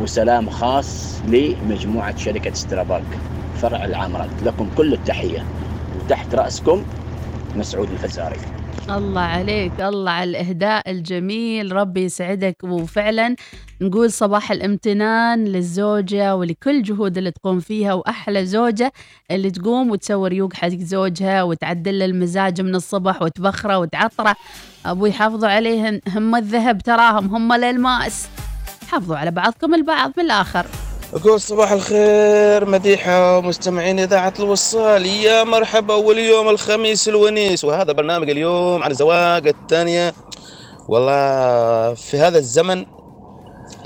وسلام 0.02 0.50
خاص 0.50 1.22
لمجموعة 1.28 2.18
شركة 2.18 2.54
سترابارك. 2.54 3.18
فرع 3.62 3.86
العامرات. 3.86 4.30
لكم 4.46 4.68
كل 4.78 4.94
التحية. 4.94 5.44
وتحت 6.00 6.36
رأسكم 6.36 6.84
مسعود 7.56 7.90
الفزاري 7.92 8.38
الله 8.90 9.22
عليك 9.22 9.82
الله 9.82 10.12
على 10.12 10.30
الإهداء 10.30 10.92
الجميل 10.92 11.72
ربي 11.72 12.04
يسعدك. 12.04 12.58
وفعلا 12.64 13.36
نقول 13.82 14.12
صباح 14.12 14.52
الامتنان 14.52 15.46
للزوجة 15.46 16.36
ولكل 16.36 16.84
جهود 16.84 17.18
اللي 17.18 17.32
تقوم 17.32 17.60
فيها 17.60 17.94
وأحلى 17.94 18.46
زوجة 18.46 18.94
اللي 19.32 19.52
تقوم 19.52 19.92
وتسوي 19.92 20.30
ريوق 20.30 20.54
حق 20.54 20.68
زوجها 20.68 21.44
وتعدل 21.44 22.02
المزاج 22.02 22.62
من 22.62 22.76
الصبح 22.76 23.22
وتبخره 23.22 23.78
وتعطره. 23.78 24.36
أبوي 24.86 25.12
حافظوا 25.12 25.50
عليهن 25.50 26.02
هم 26.08 26.36
الذهب 26.36 26.78
تراهم 26.82 27.36
هم 27.36 27.54
الألماس 27.54 28.28
حافظوا 28.92 29.18
على 29.18 29.32
بعضكم 29.32 29.74
البعض 29.74 30.12
بالآخر 30.18 30.66
أقول 31.14 31.42
صباح 31.42 31.72
الخير 31.72 32.66
مديحة 32.66 33.38
ومستمعين 33.38 34.00
إذاعة 34.00 34.34
الوصال. 34.40 35.06
يا 35.06 35.44
مرحبا 35.44 35.94
واليوم 35.94 36.50
الخميس 36.50 37.08
الونيس. 37.08 37.64
وهذا 37.64 37.92
برنامج 37.92 38.30
اليوم 38.30 38.84
عن 38.84 38.92
الزواج 38.92 39.48
الثانية. 39.48 40.14
والله 40.88 41.94
في 41.94 42.18
هذا 42.18 42.38
الزمن 42.38 42.86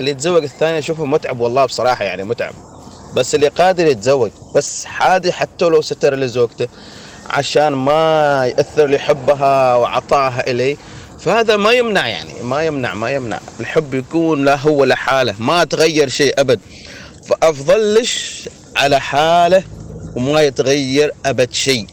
اللي 0.00 0.10
يتزوج 0.10 0.42
الثانية 0.42 0.78
أشوفه 0.78 1.04
متعب 1.04 1.40
والله 1.40 1.64
بصراحة 1.64 2.04
يعني 2.04 2.24
متعب. 2.24 2.52
بس 3.14 3.34
اللي 3.34 3.48
قادر 3.48 3.86
يتزوج 3.86 4.30
بس 4.54 4.84
حادي 4.84 5.32
حتى 5.32 5.64
لو 5.64 5.82
ستر 5.82 6.14
لزوجته 6.14 6.68
عشان 7.30 7.68
ما 7.68 8.46
يأثر 8.46 8.86
لحبها 8.86 9.76
وعطائها 9.76 10.50
إليه. 10.50 10.76
فهذا 11.20 11.56
ما 11.56 11.72
يمنع 11.72 12.08
يعني 12.08 12.42
ما 12.42 12.62
يمنع 12.62 12.94
ما 12.94 13.10
يمنع. 13.10 13.40
الحب 13.60 13.94
يكون 13.94 14.44
لا 14.44 14.56
هو 14.56 14.84
لحاله 14.84 15.34
ما 15.38 15.64
تغير 15.64 16.08
شيء 16.08 16.40
أبد. 16.40 16.60
فأفضلش 17.28 18.48
على 18.76 19.00
حاله 19.00 19.64
وما 20.16 20.42
يتغير 20.42 21.10
أبد 21.26 21.52
شيء. 21.52 21.86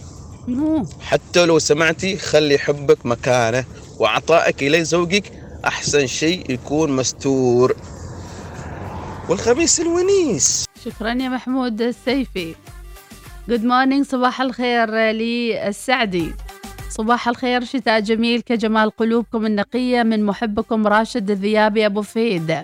حتى 1.01 1.45
لو 1.45 1.59
سمعتي 1.59 2.17
خلي 2.17 2.57
حبك 2.57 3.05
مكانه 3.05 3.65
وعطائك 3.99 4.63
إلى 4.63 4.83
زوجك 4.83 5.31
أحسن 5.65 6.07
شيء 6.07 6.51
يكون 6.51 6.91
مستور. 6.91 7.75
والخميس 9.29 9.79
الونيس. 9.79 10.65
شكرا 10.85 11.09
يا 11.09 11.29
محمود 11.29 11.81
السيفي. 11.81 12.55
good 13.49 13.63
morning 13.63 14.05
صباح 14.05 14.41
الخير 14.41 14.89
للسعدي 14.95 16.33
صباح 16.89 17.27
الخير 17.27 17.63
شتاء 17.63 17.99
جميل 17.99 18.41
كجمال 18.41 18.89
قلوبكم 18.89 19.45
النقية 19.45 20.03
من 20.03 20.25
محبكم 20.25 20.87
راشد 20.87 21.31
الذيابي 21.31 21.85
أبو 21.85 22.01
فهيد. 22.01 22.63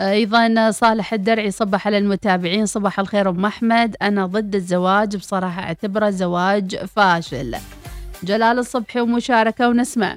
أيضا 0.00 0.70
صالح 0.70 1.12
الدرعي 1.12 1.50
صبح 1.50 1.86
على 1.86 1.98
المتابعين 1.98 2.66
صباح 2.66 3.00
الخير 3.00 3.30
أم 3.30 3.44
أحمد 3.44 3.96
أنا 4.02 4.26
ضد 4.26 4.54
الزواج 4.54 5.16
بصراحة 5.16 5.62
أعتبره 5.62 6.10
زواج 6.10 6.76
فاشل. 6.76 7.56
جلال 8.22 8.58
الصبحي 8.58 9.00
ومشاركة 9.00 9.68
ونسمع. 9.68 10.16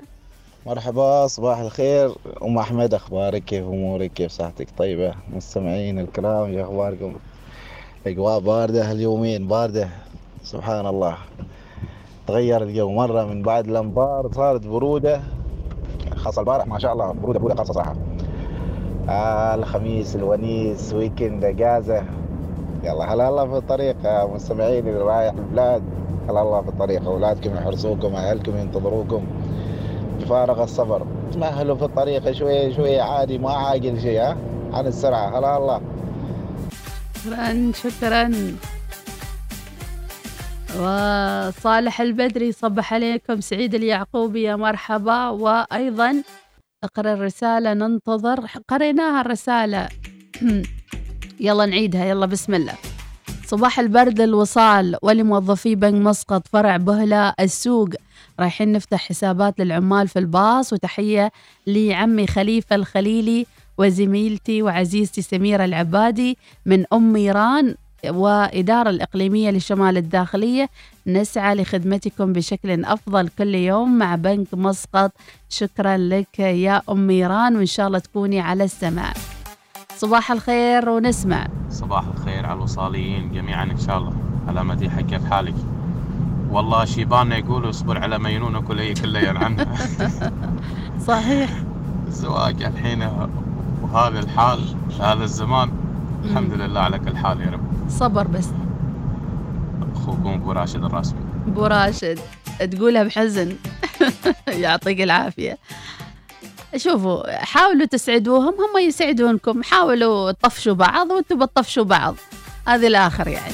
مرحبا 0.65 1.27
صباح 1.27 1.59
الخير. 1.59 2.15
ام 2.43 2.57
أحمد 2.57 2.93
أخبارك؟ 2.93 3.43
كيف 3.43 3.63
أمورك؟ 3.63 4.13
كيف 4.13 4.31
صحتك؟ 4.31 4.67
طيبة؟ 4.77 5.13
مستمعين 5.33 5.99
الكرام 5.99 6.53
يا 6.53 6.63
أخباركم؟ 6.63 7.15
الاجواء 8.05 8.39
باردة 8.39 8.91
هاليومين 8.91 9.47
باردة. 9.47 9.89
سبحان 10.43 10.87
الله. 10.87 11.17
تغير 12.27 12.63
الجو 12.63 12.91
مرة 12.91 13.25
من 13.25 13.41
بعد 13.41 13.67
الامطار 13.69 14.31
صارت 14.35 14.67
برودة. 14.67 15.21
خاصة 16.15 16.39
البارح 16.39 16.67
ما 16.67 16.79
شاء 16.79 16.93
الله 16.93 17.11
برودة 17.11 17.39
برودة 17.39 17.55
خاصة 17.55 17.73
صراحة. 17.73 17.95
آه 19.09 19.55
الخميس 19.55 20.15
الونيس 20.15 20.93
ويكند 20.93 21.43
إجازة. 21.43 22.03
يلا 22.83 23.13
هلا 23.13 23.29
الله 23.29 23.45
في 23.47 23.57
الطريق 23.57 23.95
يا 24.03 24.25
مستمعين 24.25 24.87
اللي 24.87 25.01
رايح 25.01 25.33
البلاد. 25.33 25.83
هلا 26.29 26.41
الله 26.41 26.61
في 26.61 26.69
الطريق 26.69 27.05
أولادكم 27.05 27.55
يحرسوكم 27.55 28.15
أهلكم 28.15 28.57
ينتظروكم. 28.57 29.25
بفارغ 30.19 30.63
الصبر. 30.63 31.05
تمهلوا 31.33 31.75
في 31.75 31.83
الطريق 31.83 32.31
شوي 32.31 32.73
شوي 32.73 32.99
عادي 32.99 33.37
ما 33.37 33.51
عاقل 33.51 34.01
شيء 34.01 34.21
ها؟ 34.21 34.37
عن 34.73 34.87
السرعة. 34.87 35.39
هلا 35.39 35.57
الله 35.57 35.81
شكرا 37.23 37.71
شكرا. 37.73 38.31
وصالح 40.79 42.01
البدري 42.01 42.51
صبح 42.51 42.93
عليكم. 42.93 43.41
سعيد 43.41 43.75
اليعقوبي 43.75 44.43
يا 44.43 44.55
مرحبا. 44.55 45.29
وأيضا 45.29 46.23
أقرأ 46.85 47.13
الرسالة 47.13 47.73
ننتظر. 47.73 48.39
قريناها 48.67 49.21
الرسالة. 49.21 49.89
يلا 51.45 51.65
نعيدها 51.65 52.05
يلا 52.05 52.25
بسم 52.25 52.53
الله. 52.53 52.73
صباح 53.45 53.79
البرد 53.79 54.21
الوصال 54.21 54.97
ولموظفي 55.01 55.75
بنك 55.75 55.93
مسقط 56.05 56.47
فرع 56.47 56.77
بهلة 56.77 57.33
السوق. 57.39 57.89
رايحين 58.39 58.71
نفتح 58.71 58.99
حسابات 59.09 59.59
للعمال 59.59 60.07
في 60.07 60.19
الباص. 60.19 60.73
وتحية 60.73 61.31
لعمي 61.67 62.27
خليفة 62.27 62.75
الخليلي 62.75 63.45
وزميلتي 63.77 64.61
وعزيزتي 64.61 65.21
سميرة 65.21 65.65
العبادي 65.65 66.37
من 66.65 66.85
أم 66.93 67.15
إيران 67.15 67.75
وإدارة 68.09 68.89
الإقليمية 68.89 69.49
للشمال 69.49 69.97
الداخلية. 69.97 70.69
نسعى 71.07 71.55
لخدمتكم 71.55 72.33
بشكل 72.33 72.85
أفضل 72.85 73.27
كل 73.27 73.55
يوم 73.55 73.97
مع 73.97 74.15
بنك 74.15 74.47
مسقط. 74.53 75.11
شكرا 75.49 75.97
لك 75.97 76.39
يا 76.39 76.81
أم 76.89 77.09
إيران 77.09 77.55
وإن 77.55 77.65
شاء 77.65 77.87
الله 77.87 77.99
تكوني 77.99 78.39
على 78.39 78.63
السماع 78.63 79.13
صباح 79.97 80.31
الخير 80.31 80.89
ونسمع. 80.89 81.47
صباح 81.69 82.03
الخير 82.17 82.45
على 82.45 82.57
الوصاليين 82.57 83.31
جميعا 83.31 83.63
إن 83.63 83.77
شاء 83.77 83.97
الله. 83.97 84.13
على 84.47 84.63
مديحة 84.63 85.01
كيف 85.01 85.25
حالك؟ 85.25 85.53
والله 86.51 86.85
شيباننا 86.85 87.37
يقولوا 87.37 87.69
اصبر 87.69 87.97
على 87.97 88.19
مينونك 88.19 88.69
ولا 88.69 88.93
كله 88.93 89.19
يلعنها 89.19 89.65
صحيح. 91.07 91.49
الزواج 92.07 92.63
الحين 92.63 93.09
وهذا 93.81 94.19
الحال 94.19 94.59
هذا 94.99 95.23
الزمان 95.23 95.71
الحمد 96.25 96.53
لله 96.53 96.79
على 96.79 96.99
كل 96.99 97.17
حال 97.17 97.41
يا 97.41 97.49
رب. 97.51 97.61
صبر 97.89 98.27
بس. 98.27 98.49
اخوكم 99.95 100.27
أبو 100.27 100.51
راشد 100.51 100.83
الراسبي 100.83 101.19
أبو 101.47 101.65
راشد. 101.65 102.19
تقولها 102.71 103.03
بحزن. 103.03 103.55
يعطيك 104.47 105.01
العافية. 105.01 105.57
شوفوا 106.75 107.43
حاولوا 107.43 107.85
تسعدوهم 107.85 108.53
هم 108.53 108.87
يسعدونكم. 108.87 109.63
حاولوا 109.63 110.31
تطفشوا 110.31 110.73
بعض 110.73 111.11
وأنتم 111.11 111.39
بتطفشوا 111.39 111.83
بعض. 111.83 112.15
هذه 112.67 112.87
الآخر 112.87 113.27
يعني. 113.27 113.53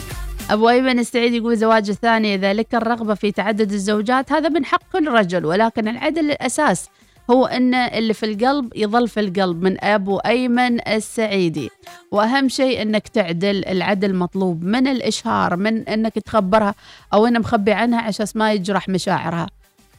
أبو 0.50 0.70
أيمن 0.70 1.00
السعيد 1.00 1.34
يقول 1.34 1.58
زواج 1.58 1.90
الثاني 1.90 2.36
إذا 2.36 2.54
لك 2.54 2.76
الرغبة 2.76 3.14
في 3.14 3.32
تعدد 3.32 3.72
الزوجات 3.72 4.32
هذا 4.32 4.50
من 4.50 4.66
حق 4.66 4.82
كل 4.94 5.08
رجل 5.08 5.46
ولكن 5.46 5.88
العدل 5.88 6.32
الأساس 6.32 6.90
هو 7.32 7.46
إن 7.46 7.74
اللي 7.74 8.14
في 8.14 8.26
القلب 8.26 8.74
يظل 8.76 9.08
في 9.08 9.20
القلب 9.20 9.64
من 9.64 9.84
ابو 9.84 10.18
ايمن 10.18 10.88
السعيدي. 10.88 11.70
وأهم 12.12 12.50
شيء 12.50 12.82
إنك 12.82 13.08
تعدل 13.08 13.66
العدل 13.66 14.16
مطلوب 14.16 14.64
من 14.64 14.88
الإشهار 14.88 15.56
من 15.56 15.88
إنك 15.88 16.14
تخبرها 16.14 16.76
أو 17.14 17.28
انه 17.28 17.40
مخبي 17.40 17.72
عنها 17.72 18.02
عشان 18.02 18.26
ما 18.36 18.54
يجرح 18.54 18.90
مشاعرها. 18.90 19.48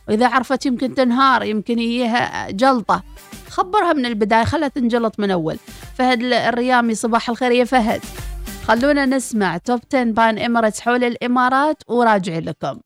وإذا 0.09 0.29
عرفت 0.29 0.67
يمكن 0.67 0.95
تنهار 0.95 1.43
يمكن 1.43 1.79
يجيها 1.79 2.51
جلطة 2.51 3.03
خبرها 3.49 3.93
من 3.93 4.07
البداية 4.07 4.45
خلها 4.45 4.69
تنجلط 4.69 5.21
من 5.21 5.31
أول. 5.31 5.57
فهد 5.99 6.23
الريامي 6.23 6.95
صباح 6.95 7.31
الخير 7.31 7.53
يا 7.53 7.65
فهد. 7.65 8.01
خلونا 8.65 9.07
نسمع 9.07 9.57
توب 9.57 9.81
10 9.95 10.05
بان 10.05 10.39
إماراتس 10.39 10.81
حول 10.81 11.05
الإمارات 11.05 11.83
وراجعين 11.89 12.45
لكم. 12.45 12.81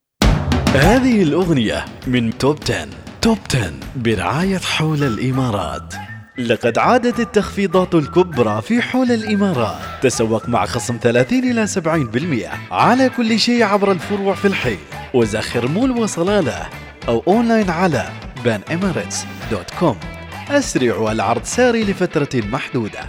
هذه 0.75 1.23
الأغنية 1.23 1.85
من 2.07 2.37
توب 2.37 2.57
10 2.69 3.06
توب 3.27 3.37
10 3.49 3.71
برعاية 3.95 4.57
حول 4.57 5.03
الإمارات. 5.03 5.93
لقد 6.37 6.77
عادت 6.77 7.19
التخفيضات 7.19 7.95
الكبرى 7.95 8.61
في 8.61 8.81
حول 8.81 9.11
الإمارات. 9.11 9.77
تسوق 10.01 10.49
مع 10.49 10.65
خصم 10.65 10.99
30 11.01 11.51
إلى 11.51 11.67
70% 11.67 12.71
على 12.71 13.09
كل 13.09 13.39
شيء 13.39 13.63
عبر 13.63 13.91
الفروع 13.91 14.35
في 14.35 14.47
الحي. 14.47 14.77
وزخر 15.13 15.67
مول 15.67 15.91
وصلالة 15.91 16.69
أو 17.07 17.23
أونلاين 17.27 17.69
على 17.69 18.09
banemirates.com 18.45 19.95
أسرع 20.51 20.95
والعرض 20.95 21.43
ساري 21.43 21.83
لفترة 21.83 22.29
محدودة. 22.35 22.99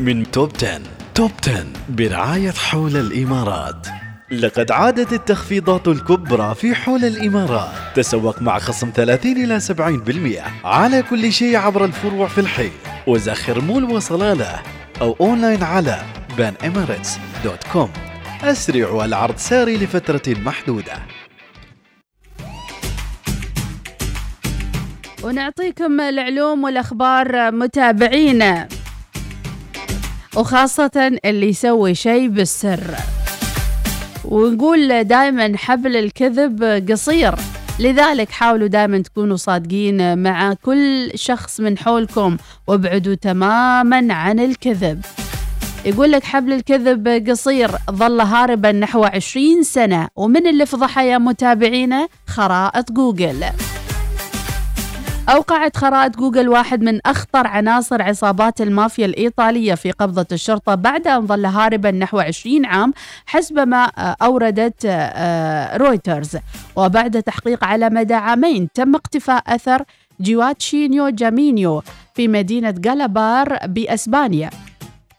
من 0.00 0.30
توب 0.30 0.50
10 0.56 0.80
توب 1.14 1.30
10 1.42 1.64
برعاية 1.88 2.50
حول 2.50 2.96
الإمارات. 2.96 3.86
لقد 4.30 4.70
عادت 4.70 5.12
التخفيضات 5.12 5.88
الكبرى 5.88 6.54
في 6.54 6.74
حول 6.74 7.04
الإمارات. 7.04 7.70
تسوق 7.94 8.42
مع 8.42 8.58
خصم 8.58 8.92
30 8.94 9.36
إلى 9.44 9.60
70% 9.60 10.64
على 10.64 11.02
كل 11.02 11.32
شيء 11.32 11.56
عبر 11.56 11.84
الفروع 11.84 12.28
في 12.28 12.40
الحي 12.40 12.70
وزخر 13.06 13.60
مول 13.60 13.84
وصلالة 13.84 14.62
أو 15.00 15.16
أونلاين 15.20 15.62
على 15.62 16.02
banemirates.com 16.38 17.88
أسرع 18.44 18.88
والعرض 18.88 19.36
ساري 19.36 19.76
لفترة 19.76 20.22
محدودة. 20.28 20.92
ونعطيكم 25.22 26.00
العلوم 26.00 26.64
والأخبار 26.64 27.50
متابعينا. 27.50 28.68
وخاصة 30.36 31.18
اللي 31.24 31.48
يسوي 31.48 31.94
شيء 31.94 32.28
بالسر. 32.28 32.94
ونقول 34.24 35.04
دائما 35.04 35.56
حبل 35.56 35.96
الكذب 35.96 36.84
قصير. 36.90 37.34
لذلك 37.80 38.30
حاولوا 38.30 38.68
دائما 38.68 38.98
تكونوا 38.98 39.36
صادقين 39.36 40.18
مع 40.18 40.54
كل 40.54 41.10
شخص 41.14 41.60
من 41.60 41.78
حولكم 41.78 42.36
وابعدوا 42.66 43.14
تماما 43.14 44.14
عن 44.14 44.40
الكذب. 44.40 45.04
يقول 45.84 46.12
لك 46.12 46.24
حبل 46.24 46.52
الكذب 46.52 47.30
قصير 47.30 47.70
ظل 47.90 48.20
هاربا 48.20 48.72
نحو 48.72 49.04
20 49.04 49.62
سنة. 49.62 50.08
ومن 50.16 50.46
اللي 50.46 50.66
فضحه 50.66 51.02
يا 51.02 51.18
متابعينا 51.18 52.08
خرائط 52.26 52.92
جوجل. 52.92 53.44
أوقعت 55.28 55.76
خرائط 55.76 56.16
جوجل 56.16 56.48
واحد 56.48 56.82
من 56.82 57.00
أخطر 57.06 57.46
عناصر 57.46 58.02
عصابات 58.02 58.60
المافيا 58.60 59.06
الإيطالية 59.06 59.74
في 59.74 59.90
قبضة 59.90 60.26
الشرطة 60.32 60.74
بعد 60.74 61.06
أن 61.06 61.26
ظل 61.26 61.46
هاربا 61.46 61.90
نحو 61.90 62.18
20 62.18 62.64
عام 62.66 62.92
حسب 63.26 63.58
ما 63.58 63.84
آه، 63.98 64.16
أوردت 64.22 64.82
آه، 64.86 65.76
رويترز. 65.76 66.36
وبعد 66.76 67.22
تحقيق 67.22 67.64
على 67.64 67.90
مدى 67.90 68.14
عامين 68.14 68.68
تم 68.74 68.94
اقتفاء 68.94 69.42
أثر 69.46 69.82
جيواتشينو 70.20 71.08
جامينو 71.08 71.82
في 72.14 72.28
مدينة 72.28 72.70
جالاباجار 72.70 73.58
بأسبانيا 73.66 74.50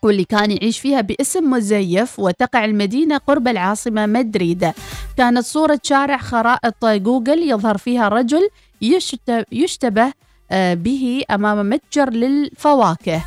واللي 0.04 0.24
كان 0.24 0.52
يعيش 0.52 0.80
فيها 0.80 1.02
باسم 1.02 1.50
مزيف 1.50 2.20
وتقع 2.20 2.66
المدينة 2.66 3.18
قرب 3.18 3.48
العاصمة 3.48 4.06
مدريد. 4.06 4.72
كانت 5.18 5.46
صورة 5.46 5.80
شارع 5.84 6.18
خرائط 6.18 6.86
جوجل 6.86 7.52
يظهر 7.52 7.78
فيها 7.78 8.08
رجل 8.08 8.50
يشتبه 9.52 10.14
آه، 10.52 10.74
به 10.74 11.24
أمام 11.32 11.70
متجر 11.70 12.10
للفواكه 12.10 13.22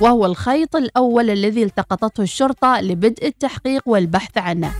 وهو 0.00 0.26
الخيط 0.26 0.76
الأول 0.76 1.30
الذي 1.30 1.62
التقطته 1.62 2.22
الشرطة 2.22 2.80
لبدء 2.80 3.26
التحقيق 3.26 3.82
والبحث 3.86 4.38
عنه. 4.38 4.72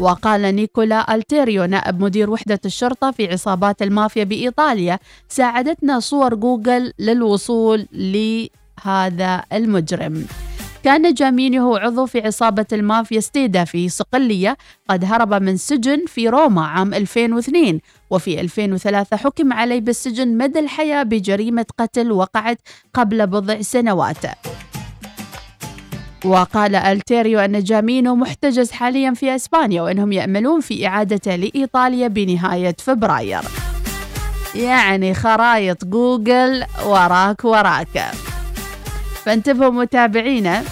وقال 0.00 0.42
نيكولا 0.42 1.14
ألتيريو 1.14 1.64
نائب 1.64 2.00
مدير 2.00 2.30
وحدة 2.30 2.60
الشرطة 2.64 3.10
في 3.10 3.32
عصابات 3.32 3.82
المافيا 3.82 4.24
بإيطاليا 4.24 4.98
ساعدتنا 5.28 6.00
صور 6.00 6.34
جوجل 6.34 6.92
للوصول 6.98 7.86
لهذا 7.92 9.42
المجرم. 9.52 10.26
كان 10.84 11.14
جامينو 11.14 11.76
عضو 11.76 12.06
في 12.06 12.20
عصابة 12.20 12.66
المافيا 12.72 13.20
ستيدا 13.20 13.64
في 13.64 13.88
صقلية 13.88 14.56
قد 14.90 15.04
هرب 15.04 15.34
من 15.34 15.56
سجن 15.56 16.04
في 16.06 16.28
روما 16.28 16.66
عام 16.66 16.94
2002 16.94 17.80
وفي 18.10 18.40
2003 18.40 19.16
حكم 19.16 19.52
عليه 19.52 19.80
بالسجن 19.80 20.38
مدى 20.38 20.58
الحياة 20.58 21.02
بجريمة 21.02 21.66
قتل 21.78 22.12
وقعت 22.12 22.58
قبل 22.94 23.26
بضع 23.26 23.60
سنوات. 23.60 24.24
وقال 26.24 26.74
ألتيريو 26.74 27.40
أن 27.40 27.62
جامينو 27.62 28.14
محتجز 28.14 28.70
حاليا 28.70 29.14
في 29.14 29.34
أسبانيا 29.34 29.82
وأنهم 29.82 30.12
يأملون 30.12 30.60
في 30.60 30.86
إعادته 30.86 31.36
لإيطاليا 31.36 32.08
بنهاية 32.08 32.76
فبراير. 32.78 33.42
يعني 34.54 35.14
خرايط 35.14 35.84
جوجل 35.84 36.64
وراك 36.86 37.44
وراك. 37.44 38.04
فانتبهوا 39.24 39.70
متابعينا. 39.70 40.62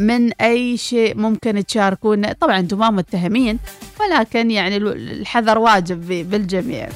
من 0.00 0.32
أي 0.32 0.76
شيء 0.76 1.16
ممكن 1.16 1.66
تشاركونا. 1.66 2.32
طبعا 2.32 2.58
أنتم 2.58 2.78
ما 2.78 2.90
متهمين 2.90 3.58
ولكن 4.00 4.50
يعني 4.50 4.76
الحذر 4.76 5.58
واجب 5.58 6.30
بالجميع. 6.30 6.88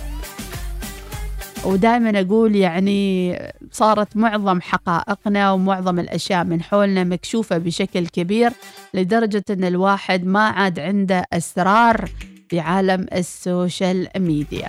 ودائما 1.64 2.20
أقول 2.20 2.56
يعني 2.56 3.38
صارت 3.72 4.16
معظم 4.16 4.60
حقائقنا 4.60 5.52
ومعظم 5.52 5.98
الأشياء 5.98 6.44
من 6.44 6.62
حولنا 6.62 7.04
مكشوفة 7.04 7.58
بشكل 7.58 8.06
كبير 8.06 8.52
لدرجة 8.94 9.44
أن 9.50 9.64
الواحد 9.64 10.24
ما 10.24 10.48
عاد 10.48 10.78
عنده 10.80 11.24
أسرار 11.32 12.08
في 12.48 12.60
عالم 12.60 13.06
السوشيال 13.14 14.08
ميديا. 14.18 14.68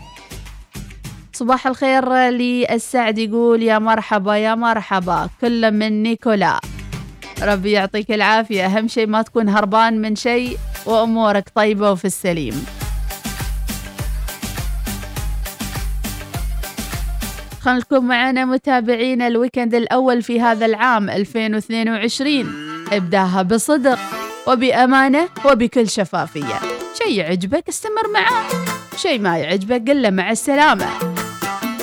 صباح 1.34 1.68
الخير 1.68 2.14
للسعد 2.14 3.18
يقول 3.18 3.64
يا 3.64 3.80
مرحبا 3.80 4.36
يا 4.36 4.56
مرحبا 4.56 5.30
كل 5.42 5.72
من 5.72 6.04
نيكولا. 6.04 6.60
ربي 7.44 7.72
يعطيك 7.72 8.12
العافية. 8.12 8.66
أهم 8.66 8.88
شيء 8.88 9.08
ما 9.08 9.22
تكون 9.22 9.50
هربان 9.50 10.02
من 10.02 10.16
شيء 10.16 10.58
وأمورك 10.86 11.50
طيبة 11.56 11.92
وفي 11.92 12.06
السليم. 12.06 12.66
خلكم 17.62 18.06
معنا 18.08 18.46
متابعينا 18.46 19.28
الويكند 19.28 19.76
الأول 19.76 20.22
في 20.24 20.42
هذا 20.42 20.66
العام 20.66 21.10
2022 21.10 22.48
ابداها 22.92 23.42
بصدق 23.42 24.00
وبأمانة 24.48 25.30
وبكل 25.46 25.90
شفافية. 25.90 26.60
شيء 27.04 27.12
يعجبك 27.20 27.70
استمر 27.70 28.12
معاه 28.14 28.44
شيء 28.98 29.20
ما 29.20 29.38
يعجبك 29.38 29.90
قل 29.90 30.02
له 30.02 30.10
مع 30.10 30.32
السلامة. 30.32 30.88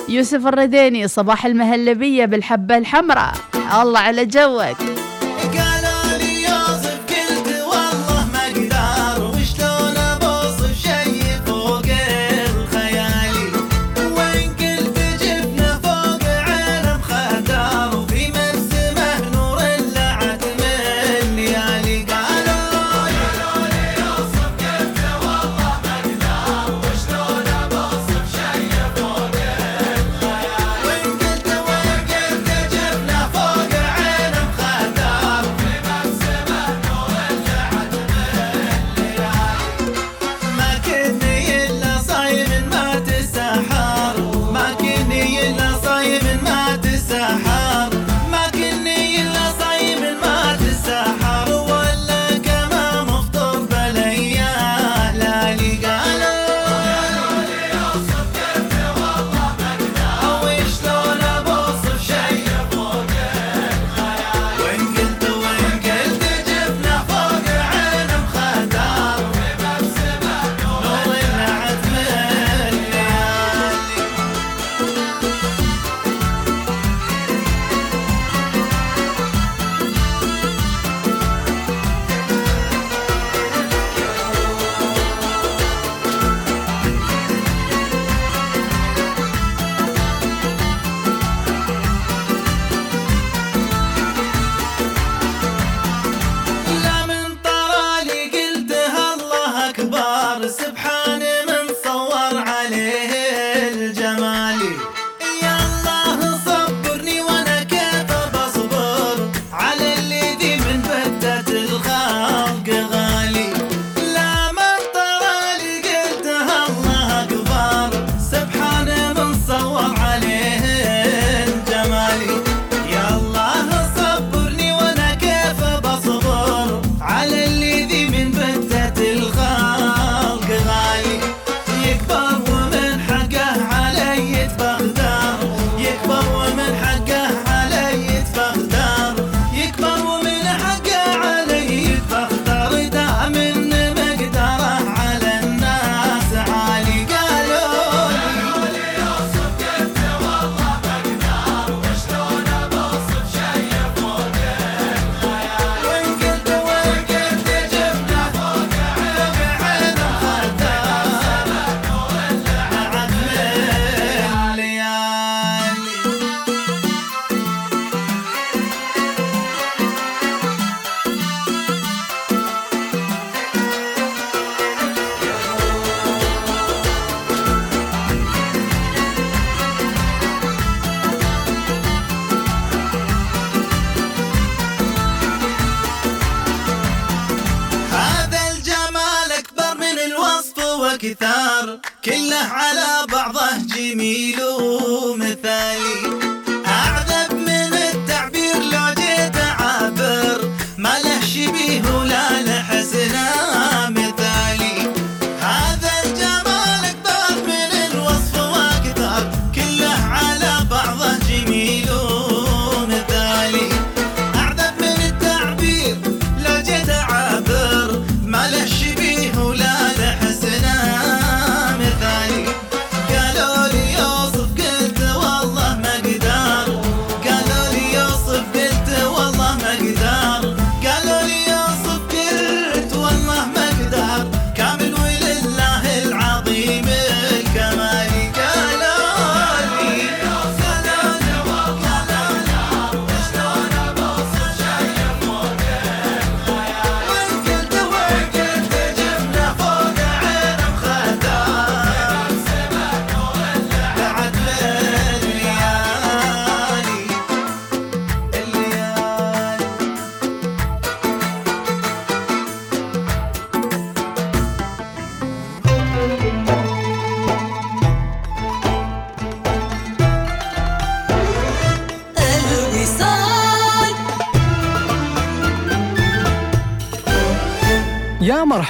يوسف 0.08 0.46
الرديني 0.46 1.08
صباح 1.08 1.46
المهلبية 1.46 2.24
بالحبة 2.24 2.78
الحمراء. 2.78 3.34
الله 3.82 3.98
على 4.00 4.26
جوك. 4.26 4.99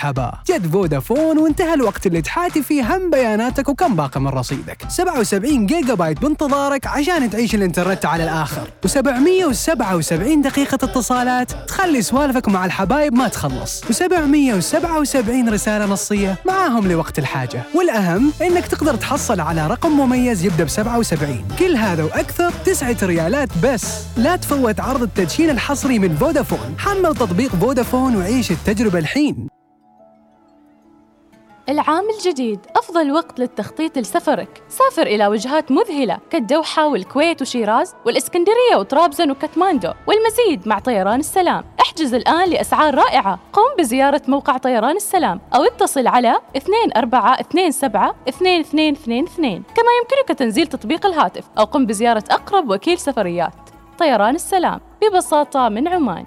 مرحبا. 0.01 0.32
جت 0.49 0.66
فودافون 0.72 1.38
وانتهى 1.38 1.74
الوقت 1.74 2.07
اللي 2.07 2.22
تحاتي 2.22 2.62
فيه 2.62 2.96
هم 2.96 3.11
بياناتك 3.11 3.68
وكم 3.68 3.96
باقي 3.96 4.20
من 4.20 4.28
رصيدك. 4.28 4.82
77 4.88 5.66
جيجا 5.66 5.94
بايت 5.94 6.20
بانتظارك 6.20 6.86
عشان 6.86 7.30
تعيش 7.30 7.55
الانترنت 7.55 8.07
على 8.07 8.24
الآخر. 8.24 8.66
و777 8.86 10.42
دقيقة 10.44 10.74
اتصالات. 10.74 11.53
تخلي 11.68 12.03
سوالفك 12.03 12.48
مع 12.48 12.64
الحبايب 12.64 13.14
ما 13.14 13.28
تخلص. 13.28 13.84
و777 13.84 15.48
رسالة 15.48 15.86
نصية 15.86 16.36
معاهم 16.46 16.88
لوقت 16.88 17.18
الحاجة. 17.18 17.62
والأهم 17.74 18.32
إنك 18.42 18.66
تقدر 18.66 18.94
تحصل 18.94 19.40
على 19.40 19.66
رقم 19.66 19.90
مميز 19.90 20.44
يبدأ 20.44 20.64
ب 20.64 20.68
77 20.68 21.44
كل 21.59 21.76
هذا 21.76 22.03
وأكثر 22.03 22.53
تسعة 22.64 22.96
ريالات 23.03 23.48
بس. 23.62 23.84
لا 24.16 24.36
تفوت 24.36 24.80
عرض 24.80 25.03
التدشين 25.03 25.51
الحصري 25.51 25.98
من 25.98 26.16
فودافون. 26.16 26.74
حمل 26.78 27.14
تطبيق 27.14 27.57
فودافون 27.57 28.16
وعيش 28.16 28.51
التجربة 28.51 28.98
الحين. 28.98 29.59
العام 31.71 32.05
الجديد. 32.11 32.61
أفضل 32.77 33.12
وقت 33.12 33.41
للتخطيط 33.41 33.99
لسفرك. 33.99 34.62
سافر 34.68 35.03
إلى 35.03 35.27
وجهات 35.27 35.73
مذهلة 35.73 36.18
كالدوحة 36.31 36.89
والكويت 36.89 37.43
وشيراز 37.43 37.95
والإسكندرية 38.07 38.77
وطرابزون 38.77 39.31
وكاتماندو 39.31 39.93
والمزيد 40.07 40.68
مع 40.68 40.79
طيران 40.79 41.21
السلام. 41.21 41.64
احجز 41.81 42.14
الآن 42.14 42.51
لأسعار 42.51 42.95
رائعة. 42.95 43.39
قم 43.53 43.62
بزيارة 43.79 44.23
موقع 44.29 44.57
طيران 44.57 44.97
السلام 44.97 45.41
أو 45.55 45.64
اتصل 45.64 46.07
على 46.07 46.41
2427 46.57 48.14
2222 48.29 49.62
كما 49.75 49.91
يمكنك 50.01 50.39
تنزيل 50.39 50.66
تطبيق 50.66 51.07
الهاتف 51.07 51.45
أو 51.59 51.64
قم 51.64 51.87
بزيارة 51.87 52.25
أقرب 52.31 52.71
وكيل 52.71 52.99
سفريات. 52.99 53.55
طيران 53.99 54.35
السلام. 54.35 54.81
ببساطة 55.03 55.68
من 55.68 55.89
عمان. 55.89 56.27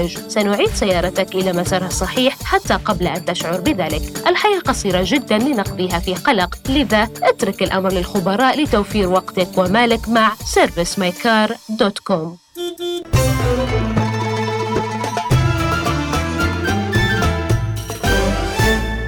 سنعيد 0.07 0.69
سيارتك 0.69 1.35
إلى 1.35 1.53
مسارها 1.53 1.87
الصحيح 1.87 2.43
حتى 2.43 2.73
قبل 2.73 3.07
أن 3.07 3.25
تشعر 3.25 3.61
بذلك. 3.61 4.01
الحياة 4.27 4.59
قصيرة 4.59 5.03
جدا 5.07 5.37
لنقضيها 5.37 5.99
في 5.99 6.15
قلق. 6.15 6.57
لذا 6.69 7.09
اترك 7.23 7.63
الأمر 7.63 7.91
للخبراء 7.91 8.63
لتوفير 8.63 9.07
وقتك 9.07 9.57
ومالك 9.57 10.09
مع 10.09 10.35
servicemycar.com 10.35 12.37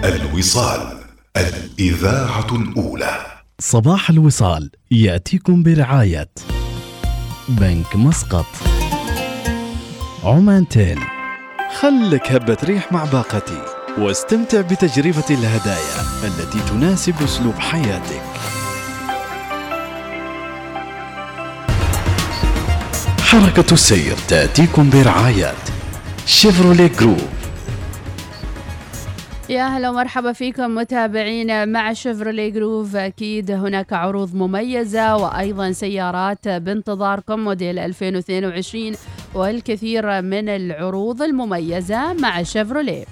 الوصال 0.04 0.98
الإذاعة 1.38 2.56
الأولى. 2.56 3.26
صباح 3.60 4.10
الوصال 4.10 4.72
يأتيكم 4.92 5.64
برعاية 5.64 6.30
بنك 7.50 7.96
مسقط. 7.96 8.73
عمان 10.26 10.68
تيل. 10.68 11.00
خلك 11.80 12.32
هبة 12.32 12.58
ريح 12.64 12.92
مع 12.92 13.06
باقتي 13.06 13.62
واستمتع 13.98 14.62
بتجربة 14.62 15.24
الهدايا 15.30 16.02
التي 16.24 16.60
تناسب 16.70 17.14
أسلوب 17.24 17.54
حياتك. 17.60 18.22
حركة 23.22 23.74
السير 23.74 24.16
تأتيكم 24.28 24.90
برعاية 24.90 25.54
شيفرولي 26.26 26.88
جروب. 26.88 27.43
يا 29.50 29.68
هلا 29.68 29.90
ومرحبا 29.90 30.32
فيكم 30.32 30.76
متابعينا 30.76 31.66
مع 31.66 31.94
شيفرولي 31.94 32.52
جروب. 32.52 32.96
أكيد 32.96 33.52
هناك 33.52 33.94
عروض 33.94 34.36
مميزة 34.36 35.16
وأيضا 35.16 35.72
سيارات 35.72 36.48
بانتظاركم 36.48 37.40
موديل 37.40 37.80
2022 37.80 38.96
والكثير 39.34 40.22
من 40.22 40.50
العروض 40.50 41.22
المميزة 41.22 42.14
مع 42.14 42.44
شيفرولي. 42.44 43.06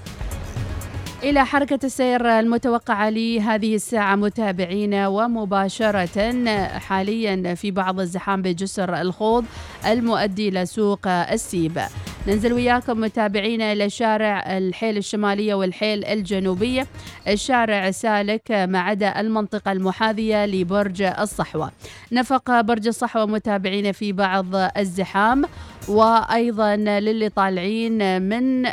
إلى 1.24 1.46
حركة 1.46 1.80
السير 1.84 2.40
المتوقعة 2.40 3.10
لهذه 3.10 3.76
الساعة 3.76 4.16
متابعينا 4.16 5.08
ومباشرة 5.08 6.46
حاليا 6.78 7.56
في 7.56 7.72
بعض 7.72 8.00
الزحام 8.00 8.42
بجسر 8.42 9.02
الخوض 9.02 9.46
المؤدي 9.86 10.52
لسوق 10.52 11.08
السيب. 11.08 11.82
ننزل 12.28 12.54
وياكم 12.54 13.02
متابعينا 13.02 13.72
إلى 13.72 13.90
شارع 13.90 14.58
الحيل 14.58 14.98
الشمالية 14.98 15.54
والحيل 15.54 16.06
الجنوبية. 16.06 16.88
الشارع 17.28 17.92
سالك 17.92 18.52
ما 18.52 18.80
عدا 18.80 19.20
المنطقة 19.20 19.72
المحاذية 19.72 20.46
لبرج 20.46 21.02
الصحوة. 21.02 21.72
نفق 22.12 22.62
برج 22.62 22.88
الصحوة 22.88 23.26
متابعينا 23.26 23.92
في 23.92 24.12
بعض 24.12 24.46
الزحام 24.56 25.46
وأيضا 25.88 26.76
للي 26.76 27.30
طالعين 27.30 28.22
من 28.22 28.66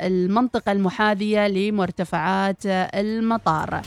المنطقة 0.00 0.72
المحاذية 0.72 1.48
لمرتفعات 1.48 2.66
المطار. 2.66 3.82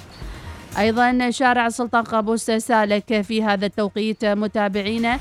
أيضا 0.77 1.29
شارع 1.31 1.67
السلطان 1.67 2.03
قابوس 2.03 2.51
سالك 2.51 3.21
في 3.21 3.43
هذا 3.43 3.65
التوقيت 3.65 4.25
متابعينا. 4.25 5.13
آه، 5.13 5.19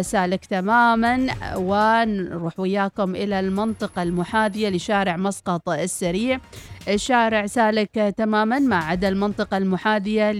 سالك 0.00 0.44
تماما 0.44 1.26
ونروح 1.56 2.60
وياكم 2.60 3.14
إلى 3.14 3.40
المنطقة 3.40 4.02
المحاذية 4.02 4.68
لشارع 4.68 5.16
مسقط 5.16 5.68
السريع. 5.68 6.40
الشارع 6.88 7.46
سالك 7.46 8.14
تماما 8.16 8.58
ما 8.58 8.76
عدا 8.76 9.08
المنطقة 9.08 9.56
المحاذية 9.56 10.32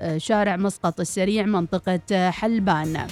لشارع 0.00 0.56
مسقط 0.56 1.00
السريع 1.00 1.46
منطقة 1.46 2.30
حلبان. 2.30 3.06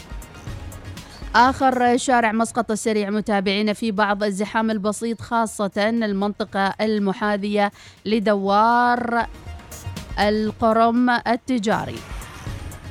آخر 1.34 1.96
شارع 1.96 2.32
مسقط 2.32 2.70
السريع 2.70 3.10
متابعينا 3.10 3.72
في 3.72 3.90
بعض 3.90 4.22
الزحام 4.22 4.70
البسيط 4.70 5.20
خاصة 5.20 5.70
المنطقة 5.76 6.74
المحاذية 6.80 7.72
لدوار 8.06 9.26
القرم 10.18 11.10
التجاري. 11.10 11.98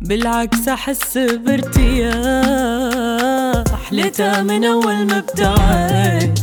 بالعكس 0.01 0.68
أحس 0.68 1.18
بارتياح. 1.18 2.16
لتا 3.91 4.41
من 4.41 4.66
أول 4.66 5.05
ما 5.07 5.18
ابتعد 5.18 6.39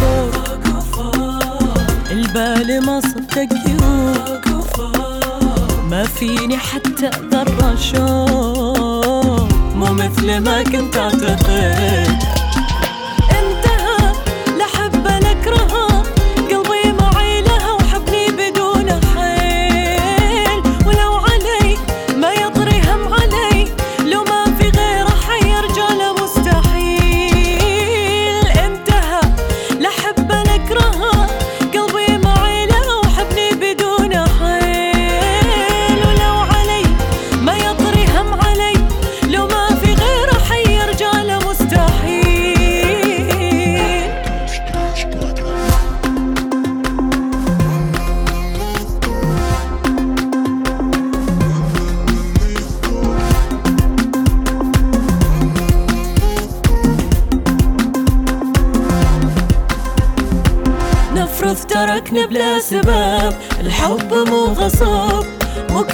فوق 0.00 0.36
البال 2.10 2.86
ما 2.86 3.00
صدق 3.00 3.48
يروق 3.68 4.46
ما 5.90 6.04
فيني 6.04 6.56
حتى 6.56 7.10
ذرة 7.32 7.74
شوق 7.76 9.48
مو 9.74 9.92
مثل 9.92 10.38
ما 10.38 10.62
كنت 10.62 10.96
أعتقد. 10.96 12.35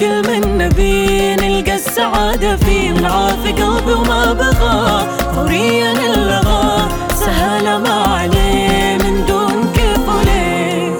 كل 0.03 0.27
من 0.27 0.57
نبي 0.57 1.35
نلقى 1.35 1.75
السعادة 1.75 2.55
فيه 2.55 2.93
والعافي 2.93 3.51
قلبي 3.51 3.93
وما 3.93 4.33
بغى. 4.33 5.07
فوريا 5.35 5.91
اللغة 5.91 6.89
سهلة 7.15 7.77
ما 7.77 8.03
عليه 8.03 8.97
من 8.97 9.25
دون 9.25 9.71
كيف 9.73 10.09
وليه 10.09 10.95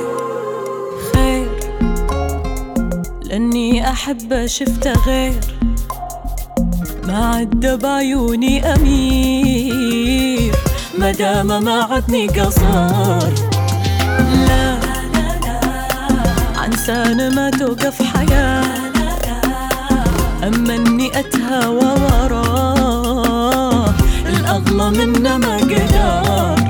خير 1.14 1.50
لأني 3.24 3.90
أحبه 3.90 4.46
شفته 4.46 4.94
غير. 5.08 5.40
ما 7.08 7.36
عدى 7.36 7.76
بعيوني 7.76 8.74
أمير 8.74 10.54
مدام 10.98 11.64
ما 11.64 11.84
عدني 11.84 12.28
قصر 12.28 13.30
لا 14.48 14.78
عنسان 16.58 17.36
ما 17.36 17.50
توقف 17.50 18.02
حياة 18.02 18.63
أما 20.48 20.76
إني 20.76 21.20
أتهوى 21.20 21.92
وراه 22.04 22.34
الأغلى 24.30 24.90
منه 25.06 25.38
ما 25.38 25.58
قدر. 25.58 26.63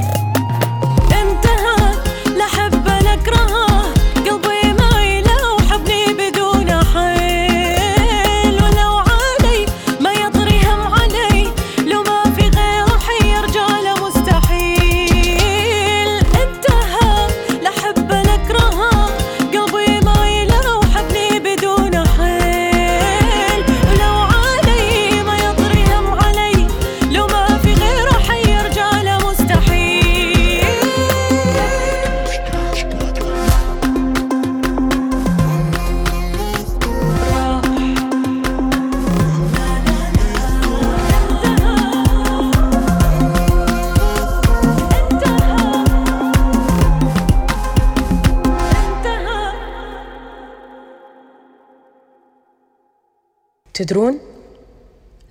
تدرون؟ 53.73 54.19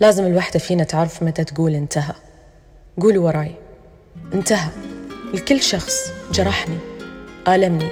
لازم 0.01 0.27
الوحدة 0.27 0.59
فينا 0.59 0.85
تعرف 0.85 1.23
متى 1.23 1.45
تقول 1.45 1.75
انتهى. 1.75 2.15
قولوا 3.01 3.25
وراي. 3.25 3.55
انتهى. 4.35 4.69
لكل 5.35 5.63
شخص. 5.63 6.13
جرحني. 6.33 6.79
آلمني. 7.49 7.89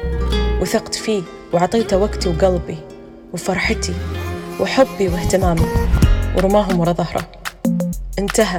وثقت 0.60 0.94
فيه. 0.94 1.22
وعطيته 1.52 1.96
وقتي 1.96 2.28
وقلبي. 2.28 2.78
وفرحتي. 3.32 3.94
وحبي 4.60 5.08
واهتمامي. 5.08 5.66
ورماهم 6.36 6.80
ورا 6.80 6.92
ظهره. 6.92 7.28
انتهى. 8.18 8.58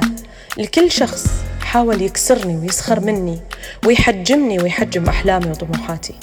لكل 0.58 0.90
شخص. 0.90 1.26
حاول 1.60 2.02
يكسرني 2.02 2.56
ويسخر 2.56 3.00
مني. 3.00 3.40
ويحجمني 3.86 4.62
ويحجم 4.62 5.04
أحلامي 5.04 5.50
وطموحاتي. 5.50 6.14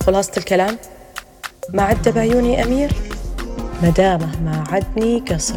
خلاصة 0.00 0.32
الكلام؟ 0.36 0.78
ما 1.72 1.82
عدى 1.82 2.10
بعيوني 2.10 2.62
أمير؟ 2.62 3.05
مدامه 3.82 4.40
ما 4.44 4.64
عدني 4.70 5.20
قصر 5.30 5.56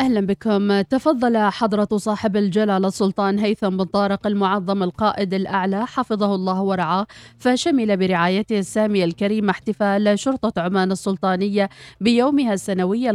أهلا 0.00 0.26
بكم. 0.26 0.80
تفضل 0.80 1.38
حضرة 1.38 1.88
صاحب 1.96 2.36
الجلالة 2.36 2.88
السلطان 2.88 3.38
هيثم 3.38 3.68
بن 3.68 3.84
طارق 3.84 4.26
المعظم 4.26 4.82
القائد 4.82 5.34
الأعلى 5.34 5.86
حفظه 5.86 6.34
الله 6.34 6.60
ورعاه 6.62 7.06
فشمل 7.38 7.96
برعايته 7.96 8.58
السامية 8.58 9.04
الكريمة 9.04 9.50
احتفال 9.50 10.18
شرطة 10.18 10.62
عمان 10.62 10.92
السلطانية 10.92 11.68
بيومها 12.00 12.52
السنوي 12.54 13.10